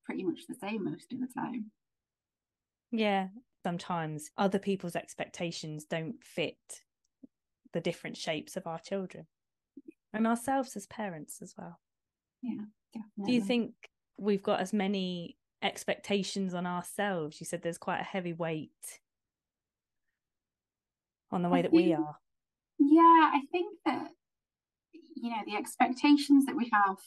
pretty 0.05 0.23
much 0.23 0.41
the 0.47 0.55
same 0.55 0.83
most 0.83 1.13
of 1.13 1.19
the 1.19 1.27
time. 1.35 1.71
Yeah. 2.91 3.27
Sometimes 3.63 4.31
other 4.37 4.59
people's 4.59 4.95
expectations 4.95 5.85
don't 5.85 6.23
fit 6.23 6.81
the 7.73 7.81
different 7.81 8.17
shapes 8.17 8.57
of 8.57 8.67
our 8.67 8.79
children 8.79 9.27
and 10.13 10.27
ourselves 10.27 10.75
as 10.75 10.87
parents 10.87 11.41
as 11.41 11.53
well. 11.57 11.79
Yeah, 12.41 12.63
definitely. 12.93 13.31
Do 13.31 13.33
you 13.33 13.41
think 13.41 13.73
we've 14.17 14.43
got 14.43 14.59
as 14.59 14.73
many 14.73 15.37
expectations 15.61 16.53
on 16.53 16.65
ourselves? 16.65 17.39
You 17.39 17.45
said 17.45 17.61
there's 17.61 17.77
quite 17.77 18.01
a 18.01 18.03
heavy 18.03 18.33
weight 18.33 18.99
on 21.31 21.41
the 21.41 21.49
way 21.49 21.59
I 21.59 21.61
that 21.63 21.71
think, 21.71 21.83
we 21.85 21.93
are. 21.93 22.15
Yeah, 22.79 23.31
I 23.33 23.41
think 23.51 23.77
that 23.85 24.09
you 25.15 25.29
know 25.29 25.41
the 25.45 25.55
expectations 25.55 26.45
that 26.45 26.55
we 26.55 26.69
have 26.73 26.97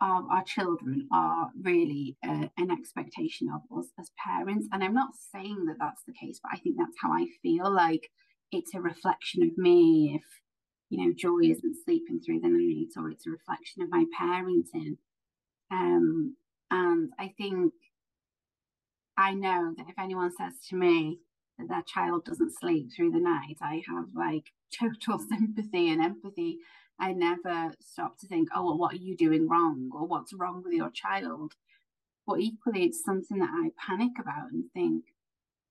of 0.00 0.24
our 0.30 0.44
children 0.44 1.08
are 1.12 1.50
really 1.62 2.16
uh, 2.26 2.48
an 2.58 2.70
expectation 2.70 3.48
of 3.54 3.62
us 3.78 3.86
as 3.98 4.10
parents, 4.26 4.68
and 4.72 4.84
I'm 4.84 4.94
not 4.94 5.14
saying 5.32 5.66
that 5.66 5.76
that's 5.78 6.02
the 6.06 6.12
case, 6.12 6.38
but 6.42 6.52
I 6.52 6.58
think 6.58 6.76
that's 6.78 6.96
how 7.00 7.12
I 7.12 7.26
feel. 7.42 7.70
Like 7.72 8.08
it's 8.52 8.74
a 8.74 8.80
reflection 8.80 9.42
of 9.42 9.56
me 9.56 10.14
if 10.16 10.24
you 10.90 11.04
know 11.04 11.14
joy 11.16 11.50
isn't 11.50 11.76
sleeping 11.84 12.20
through 12.20 12.40
the 12.40 12.48
night, 12.48 12.92
or 12.96 13.10
it's 13.10 13.26
a 13.26 13.30
reflection 13.30 13.82
of 13.82 13.90
my 13.90 14.04
parenting. 14.20 14.98
Um, 15.70 16.36
and 16.70 17.10
I 17.18 17.32
think 17.38 17.72
I 19.16 19.34
know 19.34 19.72
that 19.76 19.88
if 19.88 19.98
anyone 19.98 20.30
says 20.36 20.54
to 20.68 20.76
me, 20.76 21.20
that 21.58 21.68
their 21.68 21.82
child 21.82 22.24
doesn't 22.24 22.58
sleep 22.58 22.90
through 22.94 23.12
the 23.12 23.20
night, 23.20 23.56
I 23.60 23.82
have 23.88 24.06
like 24.14 24.52
total 24.78 25.18
sympathy 25.18 25.90
and 25.90 26.02
empathy. 26.02 26.58
I 26.98 27.12
never 27.12 27.72
stop 27.80 28.18
to 28.18 28.26
think, 28.26 28.48
oh, 28.54 28.64
well, 28.64 28.78
what 28.78 28.94
are 28.94 28.98
you 28.98 29.16
doing 29.16 29.48
wrong? 29.48 29.90
Or 29.92 30.06
what's 30.06 30.32
wrong 30.32 30.62
with 30.64 30.72
your 30.72 30.90
child? 30.90 31.52
But 32.26 32.40
equally, 32.40 32.84
it's 32.84 33.04
something 33.04 33.38
that 33.38 33.50
I 33.52 33.70
panic 33.78 34.12
about 34.18 34.50
and 34.50 34.64
think, 34.72 35.04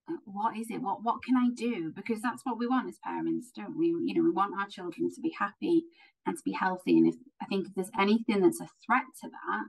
uh, 0.09 0.17
what 0.25 0.55
is 0.55 0.67
it? 0.69 0.81
What 0.81 1.03
what 1.03 1.23
can 1.23 1.35
I 1.35 1.49
do? 1.53 1.91
Because 1.95 2.21
that's 2.21 2.45
what 2.45 2.59
we 2.59 2.67
want 2.67 2.87
as 2.87 2.99
parents, 3.03 3.51
don't 3.55 3.77
we? 3.77 3.87
You 3.87 4.13
know, 4.13 4.23
we 4.23 4.31
want 4.31 4.53
our 4.57 4.67
children 4.67 5.09
to 5.13 5.21
be 5.21 5.35
happy 5.37 5.85
and 6.25 6.37
to 6.37 6.43
be 6.43 6.51
healthy. 6.51 6.97
And 6.97 7.07
if 7.07 7.15
I 7.41 7.45
think 7.45 7.67
if 7.67 7.73
there's 7.75 7.91
anything 7.99 8.41
that's 8.41 8.61
a 8.61 8.69
threat 8.85 9.05
to 9.21 9.29
that, 9.29 9.65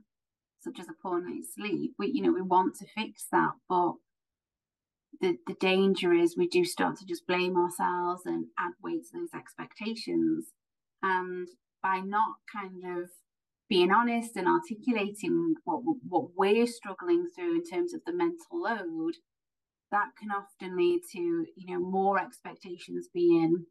such 0.61 0.79
as 0.79 0.89
a 0.89 1.03
poor 1.03 1.21
night's 1.21 1.55
sleep, 1.55 1.95
we 1.99 2.09
you 2.09 2.23
know 2.23 2.33
we 2.33 2.43
want 2.43 2.77
to 2.77 2.87
fix 2.87 3.27
that. 3.33 3.53
But 3.69 3.95
the, 5.21 5.37
the 5.47 5.55
danger 5.55 6.13
is 6.13 6.37
we 6.37 6.49
do 6.49 6.65
start 6.65 6.97
to 6.99 7.07
just 7.07 7.27
blame 7.27 7.57
ourselves 7.57 8.23
and 8.25 8.47
add 8.59 8.73
weight 8.83 9.05
to 9.05 9.19
those 9.19 9.35
expectations. 9.35 10.53
And 11.03 11.49
by 11.83 12.01
not 12.01 12.37
kind 12.53 12.83
of 12.99 13.11
being 13.69 13.91
honest 13.91 14.37
and 14.37 14.47
articulating 14.47 15.55
what 15.65 15.81
what 16.09 16.31
we're 16.37 16.67
struggling 16.67 17.27
through 17.35 17.57
in 17.57 17.65
terms 17.65 17.93
of 17.95 18.01
the 18.07 18.13
mental 18.13 18.63
load, 18.63 19.15
that 19.91 20.11
can 20.19 20.31
often 20.31 20.77
lead 20.77 21.01
to 21.13 21.19
you 21.19 21.67
know 21.67 21.81
more 21.81 22.19
expectations 22.19 23.09
being 23.13 23.67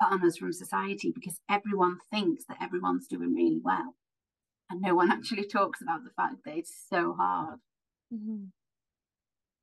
put 0.00 0.12
on 0.12 0.24
us 0.26 0.36
from 0.36 0.52
society 0.52 1.12
because 1.14 1.40
everyone 1.50 1.98
thinks 2.10 2.44
that 2.48 2.58
everyone's 2.62 3.06
doing 3.06 3.34
really 3.34 3.60
well, 3.62 3.94
and 4.70 4.80
no 4.80 4.94
one 4.94 5.10
actually 5.12 5.46
talks 5.46 5.80
about 5.80 6.04
the 6.04 6.10
fact 6.16 6.36
that 6.44 6.56
it's 6.56 6.86
so 6.88 7.14
hard. 7.18 7.58
Mm-hmm. 8.12 8.44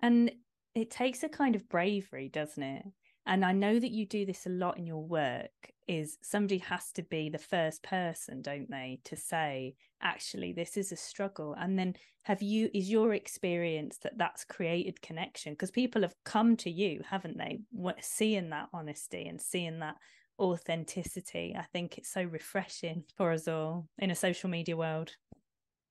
And 0.01 0.31
it 0.79 0.91
takes 0.91 1.23
a 1.23 1.29
kind 1.29 1.55
of 1.55 1.67
bravery, 1.69 2.29
doesn't 2.29 2.63
it? 2.63 2.85
And 3.25 3.45
I 3.45 3.51
know 3.51 3.79
that 3.79 3.91
you 3.91 4.05
do 4.05 4.25
this 4.25 4.45
a 4.45 4.49
lot 4.49 4.77
in 4.77 4.87
your 4.87 5.03
work 5.03 5.51
is 5.87 6.17
somebody 6.21 6.59
has 6.59 6.91
to 6.93 7.03
be 7.03 7.29
the 7.29 7.37
first 7.37 7.83
person, 7.83 8.41
don't 8.41 8.69
they, 8.69 8.99
to 9.03 9.15
say, 9.15 9.75
actually, 10.01 10.53
this 10.53 10.77
is 10.77 10.91
a 10.91 10.95
struggle. 10.95 11.55
And 11.59 11.77
then 11.77 11.95
have 12.23 12.41
you, 12.41 12.69
is 12.73 12.89
your 12.89 13.13
experience 13.13 13.97
that 14.03 14.17
that's 14.17 14.43
created 14.43 15.01
connection? 15.01 15.53
Because 15.53 15.71
people 15.71 16.03
have 16.03 16.15
come 16.25 16.55
to 16.57 16.69
you, 16.69 17.01
haven't 17.07 17.37
they? 17.37 17.59
Seeing 18.01 18.49
that 18.51 18.69
honesty 18.73 19.27
and 19.27 19.41
seeing 19.41 19.79
that 19.79 19.95
authenticity. 20.39 21.55
I 21.57 21.63
think 21.73 21.97
it's 21.97 22.11
so 22.11 22.23
refreshing 22.23 23.03
for 23.15 23.31
us 23.31 23.47
all 23.47 23.87
in 23.97 24.11
a 24.11 24.15
social 24.15 24.49
media 24.49 24.77
world. 24.77 25.11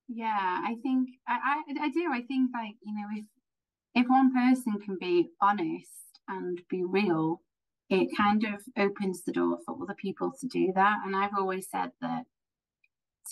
Yeah, 0.08 0.62
I 0.64 0.76
think 0.82 1.10
I, 1.28 1.34
I, 1.34 1.84
I 1.84 1.88
do. 1.90 2.10
I 2.12 2.22
think 2.22 2.50
like, 2.54 2.76
you 2.82 2.94
know, 2.94 3.06
if 3.12 3.24
if 3.98 4.06
one 4.08 4.32
person 4.32 4.74
can 4.84 4.96
be 5.00 5.30
honest 5.42 6.20
and 6.28 6.60
be 6.70 6.84
real, 6.84 7.42
it 7.90 8.16
kind 8.16 8.44
of 8.44 8.60
opens 8.78 9.24
the 9.24 9.32
door 9.32 9.58
for 9.66 9.76
other 9.82 9.94
people 9.94 10.32
to 10.40 10.46
do 10.46 10.70
that. 10.74 10.98
And 11.04 11.16
I've 11.16 11.34
always 11.36 11.68
said 11.68 11.90
that 12.00 12.24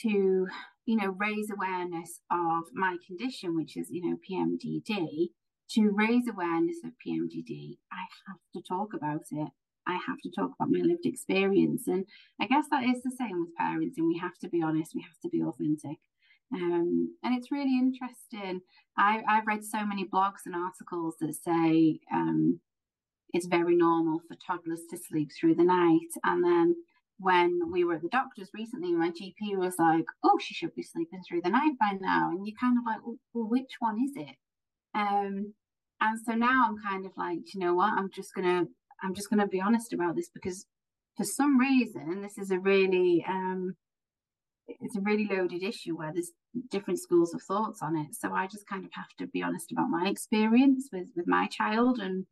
to, 0.02 0.08
you 0.08 0.96
know, 0.96 1.14
raise 1.16 1.50
awareness 1.50 2.20
of 2.32 2.64
my 2.72 2.96
condition, 3.06 3.54
which 3.54 3.76
is, 3.76 3.88
you 3.90 4.02
know, 4.10 4.16
PMDD, 4.28 5.28
to 5.70 5.90
raise 5.90 6.26
awareness 6.28 6.78
of 6.84 6.90
PMDD, 7.06 7.78
I 7.92 8.02
have 8.26 8.38
to 8.54 8.62
talk 8.62 8.88
about 8.92 9.22
it. 9.30 9.48
I 9.86 9.98
have 10.04 10.18
to 10.24 10.30
talk 10.30 10.50
about 10.58 10.70
my 10.70 10.80
lived 10.80 11.06
experience. 11.06 11.86
And 11.86 12.06
I 12.40 12.46
guess 12.46 12.64
that 12.72 12.82
is 12.82 13.02
the 13.04 13.14
same 13.16 13.40
with 13.40 13.56
parenting. 13.60 14.08
We 14.08 14.18
have 14.20 14.36
to 14.42 14.48
be 14.48 14.62
honest, 14.62 14.96
we 14.96 15.02
have 15.02 15.20
to 15.22 15.28
be 15.28 15.42
authentic. 15.42 15.98
Um, 16.54 17.16
and 17.22 17.36
it's 17.36 17.50
really 17.50 17.78
interesting. 17.78 18.60
I, 18.96 19.22
I've 19.28 19.46
read 19.46 19.64
so 19.64 19.84
many 19.84 20.04
blogs 20.04 20.46
and 20.46 20.54
articles 20.54 21.16
that 21.20 21.34
say 21.34 22.00
um, 22.12 22.60
it's 23.32 23.46
very 23.46 23.76
normal 23.76 24.20
for 24.26 24.36
toddlers 24.46 24.82
to 24.90 24.96
sleep 24.96 25.30
through 25.38 25.56
the 25.56 25.64
night. 25.64 26.12
And 26.24 26.44
then 26.44 26.76
when 27.18 27.72
we 27.72 27.84
were 27.84 27.94
at 27.94 28.02
the 28.02 28.08
doctor's 28.08 28.50
recently, 28.54 28.92
my 28.92 29.10
GP 29.10 29.56
was 29.56 29.74
like, 29.78 30.04
"Oh, 30.22 30.38
she 30.40 30.54
should 30.54 30.74
be 30.74 30.82
sleeping 30.82 31.22
through 31.26 31.42
the 31.42 31.50
night 31.50 31.72
by 31.80 31.92
now," 32.00 32.30
and 32.30 32.46
you're 32.46 32.56
kind 32.60 32.78
of 32.78 32.84
like, 32.86 33.00
"Well, 33.32 33.48
which 33.48 33.76
one 33.80 33.98
is 34.02 34.12
it?" 34.16 34.36
Um, 34.94 35.54
and 36.00 36.18
so 36.24 36.32
now 36.32 36.66
I'm 36.68 36.76
kind 36.78 37.06
of 37.06 37.12
like, 37.16 37.54
you 37.54 37.60
know 37.60 37.74
what? 37.74 37.92
I'm 37.92 38.10
just 38.10 38.34
gonna, 38.34 38.66
I'm 39.02 39.14
just 39.14 39.30
gonna 39.30 39.46
be 39.46 39.60
honest 39.60 39.92
about 39.92 40.14
this 40.14 40.30
because 40.32 40.66
for 41.16 41.24
some 41.24 41.58
reason, 41.58 42.20
this 42.22 42.38
is 42.38 42.50
a 42.50 42.58
really 42.58 43.24
um, 43.26 43.76
it's 44.68 44.96
a 44.96 45.00
really 45.00 45.28
loaded 45.30 45.62
issue 45.62 45.96
where 45.96 46.12
there's 46.12 46.32
different 46.70 47.00
schools 47.00 47.34
of 47.34 47.42
thoughts 47.42 47.80
on 47.82 47.96
it. 47.96 48.14
So 48.14 48.32
I 48.32 48.46
just 48.46 48.68
kind 48.68 48.84
of 48.84 48.90
have 48.94 49.08
to 49.18 49.26
be 49.26 49.42
honest 49.42 49.72
about 49.72 49.88
my 49.90 50.08
experience 50.08 50.88
with 50.92 51.08
with 51.16 51.26
my 51.26 51.46
child, 51.46 51.98
and 51.98 52.26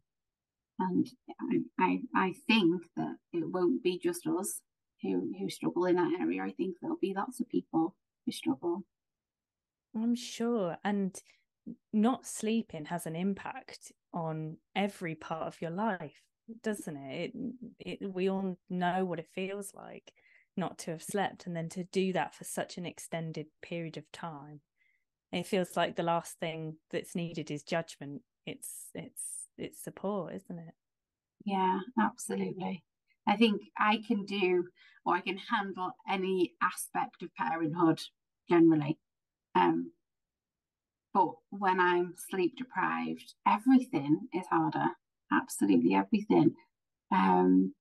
and 0.79 1.07
I 1.41 1.59
I, 1.79 2.01
I 2.15 2.35
think 2.47 2.83
that 2.97 3.17
it 3.33 3.45
won't 3.49 3.83
be 3.83 3.99
just 3.99 4.27
us 4.27 4.61
who 5.03 5.33
who 5.39 5.49
struggle 5.49 5.85
in 5.87 5.97
that 5.97 6.21
area. 6.21 6.43
I 6.43 6.53
think 6.53 6.77
there'll 6.81 6.97
be 7.01 7.15
lots 7.15 7.41
of 7.41 7.49
people 7.49 7.95
who 8.27 8.33
struggle. 8.33 8.83
I'm 9.97 10.17
sure, 10.17 10.77
and 10.85 11.17
not 11.93 12.27
sleeping 12.27 12.87
has 12.87 13.07
an 13.07 13.17
impact 13.17 13.93
on 14.13 14.57
every 14.75 15.15
part 15.15 15.47
of 15.47 15.63
your 15.63 15.71
life, 15.71 16.23
doesn't 16.63 16.97
it? 16.97 17.33
it, 17.79 17.99
it 18.03 18.13
we 18.13 18.29
all 18.29 18.59
know 18.69 19.05
what 19.05 19.21
it 19.21 19.29
feels 19.35 19.73
like 19.73 20.13
not 20.57 20.79
to 20.79 20.93
have 20.93 21.03
slept 21.03 21.47
and 21.47 21.57
then 21.57 21.69
to 21.71 21.85
do 21.85 22.13
that 22.13 22.35
for 22.35 22.45
such 22.45 22.79
an 22.79 22.87
extended 22.87 23.47
period 23.63 23.97
of 23.97 24.11
time. 24.13 24.61
It 25.33 25.47
feels 25.47 25.77
like 25.77 25.97
the 25.97 26.03
last 26.03 26.39
thing 26.39 26.77
that's 26.91 27.17
needed 27.17 27.51
is 27.51 27.63
judgment. 27.65 28.23
It's 28.47 28.91
it's 28.95 29.49
it's 29.59 29.83
support 29.83 30.35
isn't 30.35 30.59
it? 30.59 30.75
Yeah 31.45 31.81
absolutely. 32.01 32.85
I 33.27 33.37
think 33.37 33.63
i 33.79 34.01
can 34.07 34.25
do 34.27 34.65
or 35.07 35.15
i 35.15 35.21
can 35.21 35.39
handle 35.39 35.93
any 36.09 36.53
aspect 36.63 37.23
of 37.23 37.35
parenthood 37.35 38.01
generally 38.49 38.99
um 39.55 39.91
but 41.15 41.31
when 41.51 41.81
i'm 41.81 42.13
sleep 42.29 42.53
deprived 42.57 43.35
everything 43.47 44.29
is 44.35 44.47
harder. 44.51 44.89
Absolutely 45.33 45.95
everything. 45.95 46.55
Um 47.11 47.73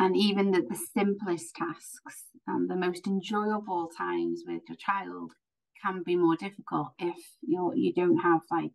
And 0.00 0.16
even 0.16 0.50
the, 0.50 0.62
the 0.62 0.78
simplest 0.96 1.54
tasks 1.54 2.24
and 2.46 2.70
the 2.70 2.74
most 2.74 3.06
enjoyable 3.06 3.90
times 3.94 4.44
with 4.46 4.62
your 4.66 4.78
child 4.78 5.32
can 5.82 6.02
be 6.02 6.16
more 6.16 6.36
difficult 6.36 6.92
if 6.98 7.18
you're 7.42 7.74
you 7.76 7.92
don't 7.92 8.16
have 8.16 8.40
like 8.50 8.72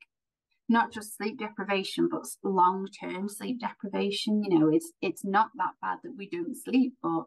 not 0.69 0.93
just 0.93 1.17
sleep 1.17 1.39
deprivation 1.39 2.09
but 2.11 2.27
long 2.43 2.87
term 3.01 3.27
sleep 3.27 3.59
deprivation. 3.59 4.43
You 4.43 4.59
know 4.59 4.69
it's 4.69 4.91
it's 5.01 5.25
not 5.25 5.49
that 5.55 5.71
bad 5.81 5.97
that 6.03 6.15
we 6.15 6.29
don't 6.29 6.55
sleep 6.55 6.93
but 7.01 7.23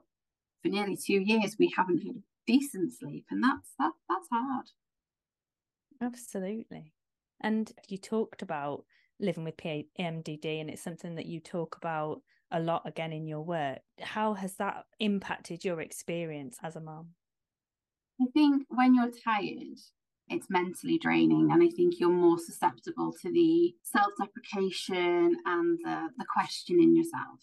for 0.63 0.69
nearly 0.69 0.97
two 0.97 1.21
years 1.21 1.57
we 1.59 1.73
haven't 1.77 1.99
had 1.99 2.23
decent 2.47 2.93
sleep 2.93 3.27
and 3.33 3.43
that's 3.43 3.73
that 3.81 3.95
that's 4.09 4.29
hard. 4.31 4.67
Absolutely. 6.01 6.93
And 7.41 7.73
you 7.89 7.99
talked 7.99 8.43
about 8.43 8.85
living 9.19 9.43
with 9.43 9.57
PMDD 9.57 10.61
and 10.61 10.71
it's 10.71 10.83
something 10.83 11.17
that 11.17 11.27
you 11.27 11.41
talk 11.41 11.77
about 11.77 12.23
a 12.51 12.61
lot 12.61 12.83
again 12.87 13.13
in 13.13 13.27
your 13.27 13.43
work 13.43 13.81
how 14.01 14.35
has 14.35 14.55
that 14.55 14.85
impacted 15.01 15.65
your 15.65 15.81
experience 15.81 16.59
as 16.63 16.77
a 16.77 16.81
mom 16.81 17.09
I 18.21 18.27
think 18.33 18.65
when 18.69 18.95
you're 18.95 19.13
tired, 19.25 19.79
it's 20.29 20.51
mentally 20.51 20.99
draining, 20.99 21.51
and 21.53 21.63
I 21.63 21.69
think 21.69 21.95
you're 21.99 22.11
more 22.11 22.39
susceptible 22.39 23.15
to 23.23 23.31
the 23.31 23.75
self 23.85 24.09
deprecation 24.21 25.37
and 25.47 25.79
the, 25.85 26.09
the 26.19 26.27
questioning 26.35 26.97
yourself. 26.97 27.41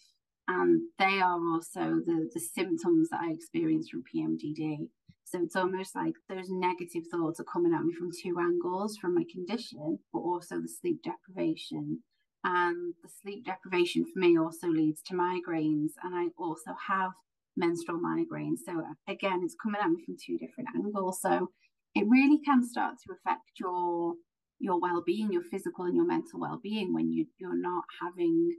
And 0.47 0.81
they 1.00 1.21
are 1.21 1.39
also 1.50 2.01
the, 2.05 2.29
the 2.33 2.39
symptoms 2.39 3.09
that 3.09 3.21
I 3.21 3.31
experience 3.31 3.89
from 3.89 4.03
PMDD. 4.03 4.89
So 5.24 5.41
it's 5.41 5.55
almost 5.55 5.95
like 5.95 6.13
those 6.29 6.50
negative 6.50 7.03
thoughts 7.12 7.39
are 7.39 7.45
coming 7.45 7.74
at 7.74 7.83
me 7.83 7.93
from 7.95 8.12
two 8.12 8.38
angles 8.39 8.97
from 8.97 9.15
my 9.15 9.24
condition, 9.31 10.00
but 10.13 10.19
also 10.19 10.57
the 10.62 10.67
sleep 10.67 11.01
deprivation. 11.03 12.03
And 12.47 12.93
the 13.01 13.09
sleep 13.09 13.43
deprivation 13.43 14.05
for 14.05 14.19
me 14.19 14.37
also 14.37 14.67
leads 14.67 15.01
to 15.03 15.15
migraines. 15.15 15.93
And 16.03 16.13
I 16.13 16.27
also 16.37 16.75
have 16.87 17.11
menstrual 17.57 17.97
migraines. 17.99 18.59
So 18.63 18.83
again, 19.07 19.41
it's 19.43 19.55
coming 19.61 19.81
at 19.81 19.89
me 19.89 20.03
from 20.05 20.15
two 20.23 20.37
different 20.37 20.69
angles. 20.75 21.21
So 21.21 21.49
it 21.95 22.05
really 22.07 22.39
can 22.45 22.63
start 22.63 22.97
to 23.05 23.13
affect 23.13 23.59
your 23.59 24.13
your 24.59 24.79
well-being, 24.79 25.33
your 25.33 25.41
physical 25.41 25.85
and 25.85 25.95
your 25.95 26.05
mental 26.05 26.39
well-being 26.39 26.93
when 26.93 27.11
you 27.11 27.25
you're 27.39 27.59
not 27.59 27.83
having 27.99 28.55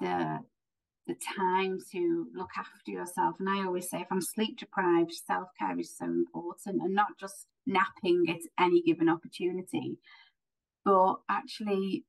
the 0.00 0.38
the 1.06 1.14
time 1.36 1.78
to 1.92 2.26
look 2.34 2.50
after 2.56 2.90
yourself. 2.90 3.36
And 3.38 3.50
I 3.50 3.66
always 3.66 3.90
say 3.90 4.00
if 4.00 4.06
I'm 4.10 4.22
sleep 4.22 4.58
deprived, 4.58 5.12
self-care 5.12 5.78
is 5.78 5.94
so 5.94 6.06
important 6.06 6.80
and 6.80 6.94
not 6.94 7.18
just 7.20 7.46
napping 7.66 8.24
at 8.30 8.40
any 8.58 8.80
given 8.80 9.10
opportunity, 9.10 9.98
but 10.86 11.16
actually 11.28 12.06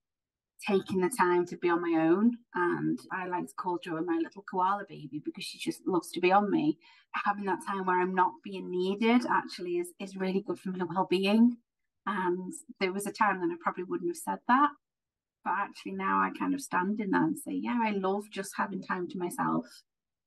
taking 0.67 1.01
the 1.01 1.09
time 1.09 1.45
to 1.47 1.57
be 1.57 1.69
on 1.69 1.81
my 1.81 1.99
own. 2.07 2.31
And 2.53 2.99
I 3.11 3.27
like 3.27 3.47
to 3.47 3.53
call 3.53 3.79
Joy 3.83 4.01
my 4.01 4.19
little 4.21 4.43
koala 4.49 4.83
baby 4.87 5.21
because 5.23 5.43
she 5.43 5.57
just 5.57 5.81
loves 5.87 6.11
to 6.11 6.19
be 6.19 6.31
on 6.31 6.49
me. 6.49 6.77
Having 7.25 7.45
that 7.45 7.65
time 7.67 7.85
where 7.85 7.99
I'm 7.99 8.15
not 8.15 8.33
being 8.43 8.69
needed 8.69 9.25
actually 9.29 9.77
is, 9.77 9.89
is 9.99 10.15
really 10.15 10.43
good 10.45 10.59
for 10.59 10.69
my 10.69 10.85
well 10.85 11.07
being. 11.09 11.57
And 12.05 12.53
there 12.79 12.93
was 12.93 13.07
a 13.07 13.11
time 13.11 13.41
when 13.41 13.51
I 13.51 13.55
probably 13.61 13.83
wouldn't 13.83 14.09
have 14.09 14.17
said 14.17 14.39
that. 14.47 14.69
But 15.43 15.53
actually, 15.57 15.93
now 15.93 16.19
I 16.21 16.31
kind 16.37 16.53
of 16.53 16.61
stand 16.61 16.99
in 16.99 17.11
that 17.11 17.21
and 17.21 17.37
say, 17.37 17.53
yeah, 17.53 17.79
I 17.83 17.91
love 17.91 18.23
just 18.31 18.53
having 18.57 18.81
time 18.81 19.07
to 19.09 19.17
myself. 19.17 19.65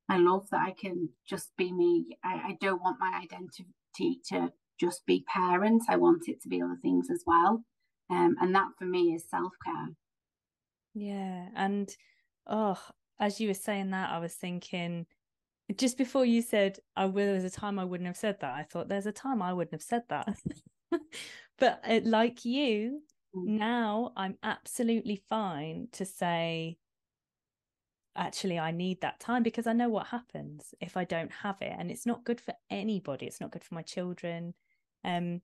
I 0.08 0.16
love 0.16 0.47
that 0.50 0.61
I 0.61 0.75
can 0.80 1.11
just 1.28 1.50
be 1.58 1.73
me. 1.73 2.16
I, 2.25 2.35
I 2.35 2.56
don't 2.61 2.82
want 2.82 2.99
my 3.00 3.20
identity 3.23 4.20
to 4.30 4.52
just 4.80 5.04
be 5.06 5.25
parent. 5.32 5.82
I 5.88 5.97
want 5.97 6.28
it 6.28 6.40
to 6.42 6.49
be 6.49 6.62
other 6.62 6.78
things 6.80 7.08
as 7.11 7.25
well. 7.26 7.64
Um, 8.11 8.37
and 8.40 8.54
that 8.54 8.68
for 8.78 8.85
me 8.85 9.14
is 9.14 9.28
self 9.28 9.52
care. 9.64 9.94
Yeah. 10.99 11.49
And 11.55 11.95
oh, 12.47 12.78
as 13.19 13.40
you 13.40 13.49
were 13.49 13.55
saying 13.55 13.90
that, 13.90 14.11
I 14.11 14.19
was 14.19 14.35
thinking 14.35 15.07
just 15.76 15.99
before 15.99 16.25
you 16.25 16.43
said, 16.43 16.78
I 16.97 17.07
will, 17.07 17.26
there's 17.26 17.45
a 17.45 17.50
time 17.50 17.78
I 17.78 17.85
wouldn't 17.85 18.07
have 18.07 18.17
said 18.17 18.40
that. 18.40 18.55
I 18.55 18.62
thought 18.62 18.88
there's 18.88 19.07
a 19.07 19.12
time 19.12 19.43
I 19.43 19.52
wouldn't 19.52 19.75
have 19.75 19.83
said 19.83 20.02
that. 20.09 20.37
but 21.59 21.81
it, 21.87 22.07
like 22.07 22.45
you, 22.45 23.02
mm. 23.37 23.45
now 23.45 24.12
I'm 24.17 24.38
absolutely 24.43 25.23
fine 25.28 25.88
to 25.93 26.07
say, 26.07 26.78
actually, 28.16 28.59
I 28.59 28.70
need 28.70 29.03
that 29.03 29.20
time 29.20 29.42
because 29.42 29.66
I 29.66 29.75
know 29.75 29.90
what 29.90 30.07
happens 30.07 30.75
if 30.81 30.96
I 30.96 31.05
don't 31.05 31.33
have 31.33 31.61
it. 31.61 31.75
And 31.79 31.90
it's 31.90 32.07
not 32.07 32.25
good 32.25 32.40
for 32.40 32.55
anybody. 32.70 33.27
It's 33.27 33.40
not 33.40 33.51
good 33.51 33.64
for 33.64 33.75
my 33.75 33.83
children. 33.83 34.55
Um, 35.05 35.42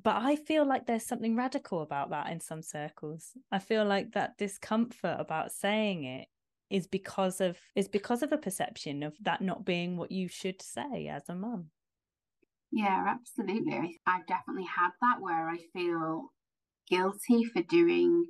but 0.00 0.16
I 0.16 0.36
feel 0.36 0.64
like 0.66 0.86
there's 0.86 1.06
something 1.06 1.36
radical 1.36 1.82
about 1.82 2.10
that 2.10 2.30
in 2.30 2.40
some 2.40 2.62
circles. 2.62 3.32
I 3.50 3.58
feel 3.58 3.84
like 3.84 4.12
that 4.12 4.38
discomfort 4.38 5.16
about 5.18 5.52
saying 5.52 6.04
it 6.04 6.28
is 6.70 6.86
because 6.86 7.40
of 7.40 7.58
is 7.76 7.88
because 7.88 8.22
of 8.22 8.32
a 8.32 8.38
perception 8.38 9.02
of 9.02 9.14
that 9.22 9.42
not 9.42 9.64
being 9.64 9.96
what 9.96 10.10
you 10.10 10.28
should 10.28 10.62
say 10.62 11.08
as 11.08 11.28
a 11.28 11.34
mum. 11.34 11.66
Yeah, 12.70 13.04
absolutely. 13.06 14.00
I've 14.06 14.26
definitely 14.26 14.64
had 14.64 14.90
that 15.02 15.20
where 15.20 15.48
I 15.48 15.58
feel 15.74 16.32
guilty 16.88 17.44
for 17.44 17.62
doing 17.62 18.24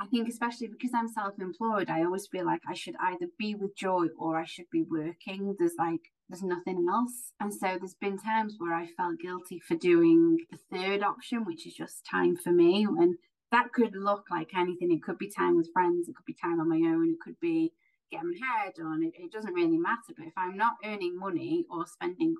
I 0.00 0.06
think 0.06 0.28
especially 0.28 0.66
because 0.68 0.90
I'm 0.92 1.08
self-employed, 1.08 1.88
I 1.88 2.02
always 2.02 2.26
feel 2.26 2.44
like 2.44 2.62
I 2.68 2.74
should 2.74 2.96
either 3.00 3.26
be 3.38 3.54
with 3.54 3.76
joy 3.76 4.06
or 4.18 4.36
I 4.36 4.44
should 4.44 4.68
be 4.72 4.82
working. 4.82 5.54
There's 5.56 5.76
like 5.78 6.00
there's 6.28 6.42
nothing 6.42 6.86
else. 6.90 7.32
And 7.40 7.52
so 7.52 7.76
there's 7.78 7.94
been 7.94 8.18
times 8.18 8.54
where 8.58 8.74
I 8.74 8.86
felt 8.96 9.20
guilty 9.20 9.60
for 9.60 9.74
doing 9.76 10.38
the 10.50 10.58
third 10.72 11.02
option, 11.02 11.44
which 11.44 11.66
is 11.66 11.74
just 11.74 12.06
time 12.06 12.36
for 12.36 12.52
me. 12.52 12.84
And 12.84 13.16
that 13.50 13.72
could 13.72 13.94
look 13.94 14.24
like 14.30 14.54
anything. 14.56 14.92
It 14.92 15.02
could 15.02 15.18
be 15.18 15.30
time 15.30 15.56
with 15.56 15.72
friends, 15.72 16.08
it 16.08 16.16
could 16.16 16.24
be 16.24 16.36
time 16.40 16.60
on 16.60 16.68
my 16.68 16.76
own, 16.76 17.10
it 17.10 17.20
could 17.20 17.38
be 17.40 17.72
getting 18.10 18.30
my 18.30 18.46
hair 18.46 18.72
done. 18.76 19.02
It, 19.02 19.14
it 19.22 19.32
doesn't 19.32 19.54
really 19.54 19.78
matter. 19.78 20.14
But 20.16 20.26
if 20.26 20.32
I'm 20.36 20.56
not 20.56 20.74
earning 20.84 21.18
money 21.18 21.64
or 21.70 21.86
spending 21.86 22.34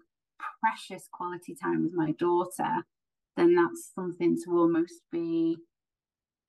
precious 0.60 1.08
quality 1.12 1.54
time 1.54 1.82
with 1.82 1.92
my 1.92 2.12
daughter, 2.12 2.84
then 3.36 3.54
that's 3.54 3.92
something 3.94 4.36
to 4.44 4.50
almost 4.50 5.02
be 5.10 5.56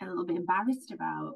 a 0.02 0.06
little 0.06 0.26
bit 0.26 0.38
embarrassed 0.38 0.92
about 0.92 1.36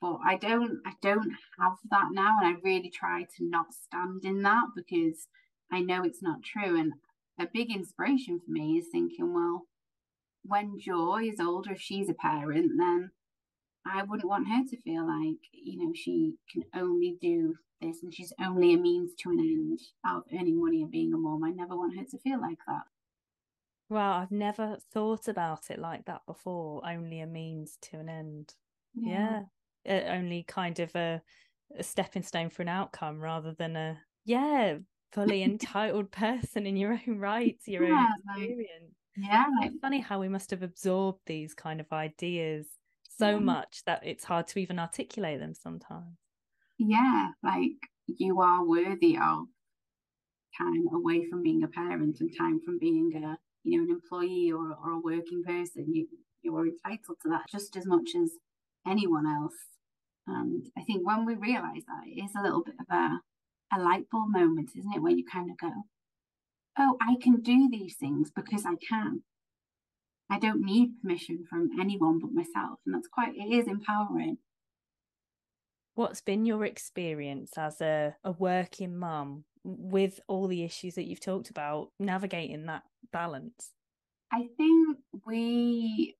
but 0.00 0.18
I 0.24 0.36
don't 0.36 0.80
I 0.86 0.92
don't 1.00 1.32
have 1.58 1.76
that 1.90 2.08
now 2.12 2.36
and 2.40 2.46
I 2.56 2.60
really 2.62 2.90
try 2.90 3.22
to 3.36 3.44
not 3.44 3.74
stand 3.74 4.24
in 4.24 4.42
that 4.42 4.68
because 4.74 5.26
I 5.72 5.80
know 5.80 6.02
it's 6.02 6.22
not 6.22 6.42
true 6.42 6.78
and 6.78 6.94
a 7.38 7.46
big 7.52 7.70
inspiration 7.70 8.40
for 8.44 8.50
me 8.50 8.78
is 8.78 8.88
thinking 8.90 9.32
well 9.34 9.66
when 10.42 10.78
Joy 10.78 11.28
is 11.32 11.40
older 11.40 11.72
if 11.72 11.80
she's 11.80 12.08
a 12.08 12.14
parent 12.14 12.72
then 12.78 13.10
I 13.86 14.02
wouldn't 14.02 14.28
want 14.28 14.48
her 14.48 14.64
to 14.68 14.82
feel 14.82 15.06
like 15.06 15.38
you 15.52 15.78
know 15.78 15.92
she 15.94 16.34
can 16.52 16.64
only 16.74 17.16
do 17.20 17.56
this 17.80 18.02
and 18.02 18.12
she's 18.12 18.32
only 18.40 18.74
a 18.74 18.78
means 18.78 19.12
to 19.20 19.30
an 19.30 19.40
end 19.40 19.80
of 20.06 20.24
earning 20.32 20.60
money 20.60 20.82
and 20.82 20.90
being 20.90 21.14
a 21.14 21.16
mom 21.16 21.44
I 21.44 21.50
never 21.50 21.76
want 21.76 21.96
her 21.96 22.04
to 22.04 22.18
feel 22.18 22.40
like 22.40 22.58
that 22.66 22.84
Wow, 23.88 24.20
I've 24.20 24.30
never 24.30 24.78
thought 24.92 25.26
about 25.26 25.68
it 25.68 25.80
like 25.80 26.04
that 26.04 26.20
before. 26.24 26.80
Only 26.88 27.22
a 27.22 27.26
means 27.26 27.76
to 27.90 27.98
an 27.98 28.08
end. 28.08 28.54
Yeah. 28.94 29.10
yeah 29.10 29.40
only 29.86 30.44
kind 30.44 30.78
of 30.78 30.94
a, 30.94 31.22
a 31.78 31.82
stepping 31.82 32.22
stone 32.22 32.50
for 32.50 32.62
an 32.62 32.68
outcome 32.68 33.20
rather 33.20 33.52
than 33.52 33.76
a 33.76 33.98
yeah 34.24 34.76
fully 35.12 35.42
entitled 35.42 36.10
person 36.10 36.66
in 36.66 36.76
your 36.76 37.00
own 37.06 37.18
rights 37.18 37.66
your 37.66 37.84
yeah, 37.84 38.06
own 38.06 38.32
experience. 38.36 38.94
like, 39.16 39.28
yeah. 39.28 39.44
It's 39.62 39.80
funny 39.80 40.00
how 40.00 40.20
we 40.20 40.28
must 40.28 40.50
have 40.50 40.62
absorbed 40.62 41.20
these 41.26 41.54
kind 41.54 41.80
of 41.80 41.92
ideas 41.92 42.66
so 43.18 43.32
yeah. 43.32 43.38
much 43.38 43.82
that 43.86 44.06
it's 44.06 44.24
hard 44.24 44.46
to 44.48 44.58
even 44.58 44.78
articulate 44.78 45.40
them 45.40 45.54
sometimes. 45.54 46.16
Yeah 46.78 47.28
like 47.42 47.72
you 48.06 48.40
are 48.40 48.66
worthy 48.66 49.16
of 49.16 49.46
time 50.56 50.86
away 50.92 51.28
from 51.28 51.42
being 51.42 51.62
a 51.62 51.68
parent 51.68 52.20
and 52.20 52.30
time 52.36 52.60
from 52.64 52.78
being 52.78 53.12
a 53.16 53.36
you 53.62 53.78
know 53.78 53.84
an 53.84 53.90
employee 53.90 54.50
or, 54.52 54.74
or 54.82 54.92
a 54.92 55.00
working 55.00 55.42
person. 55.44 55.92
You 55.92 56.06
you 56.42 56.56
are 56.56 56.66
entitled 56.66 57.18
to 57.22 57.28
that 57.30 57.46
just 57.50 57.76
as 57.76 57.86
much 57.86 58.10
as 58.20 58.32
anyone 58.86 59.26
else 59.26 59.54
and 60.26 60.66
I 60.78 60.82
think 60.82 61.06
when 61.06 61.24
we 61.24 61.34
realize 61.34 61.82
that, 61.86 62.06
it 62.06 62.22
is 62.22 62.32
a 62.36 62.42
little 62.42 62.62
bit 62.62 62.74
of 62.80 62.86
a, 62.90 63.20
a 63.74 63.80
light 63.80 64.08
bulb 64.10 64.30
moment, 64.30 64.70
isn't 64.76 64.92
it? 64.92 65.02
Where 65.02 65.12
you 65.12 65.24
kind 65.24 65.50
of 65.50 65.58
go, 65.58 65.72
oh, 66.78 66.96
I 67.00 67.16
can 67.20 67.40
do 67.40 67.68
these 67.70 67.96
things 67.96 68.30
because 68.30 68.64
I 68.66 68.74
can. 68.76 69.22
I 70.30 70.38
don't 70.38 70.64
need 70.64 71.00
permission 71.02 71.44
from 71.48 71.70
anyone 71.80 72.20
but 72.20 72.32
myself. 72.32 72.78
And 72.86 72.94
that's 72.94 73.08
quite, 73.08 73.34
it 73.34 73.52
is 73.52 73.66
empowering. 73.66 74.38
What's 75.96 76.20
been 76.20 76.46
your 76.46 76.64
experience 76.64 77.52
as 77.58 77.80
a, 77.80 78.14
a 78.22 78.32
working 78.32 78.96
mum 78.96 79.44
with 79.64 80.20
all 80.28 80.46
the 80.46 80.62
issues 80.62 80.94
that 80.94 81.06
you've 81.06 81.20
talked 81.20 81.50
about, 81.50 81.90
navigating 81.98 82.66
that 82.66 82.84
balance? 83.12 83.70
I 84.32 84.46
think 84.56 84.98
we 85.26 86.14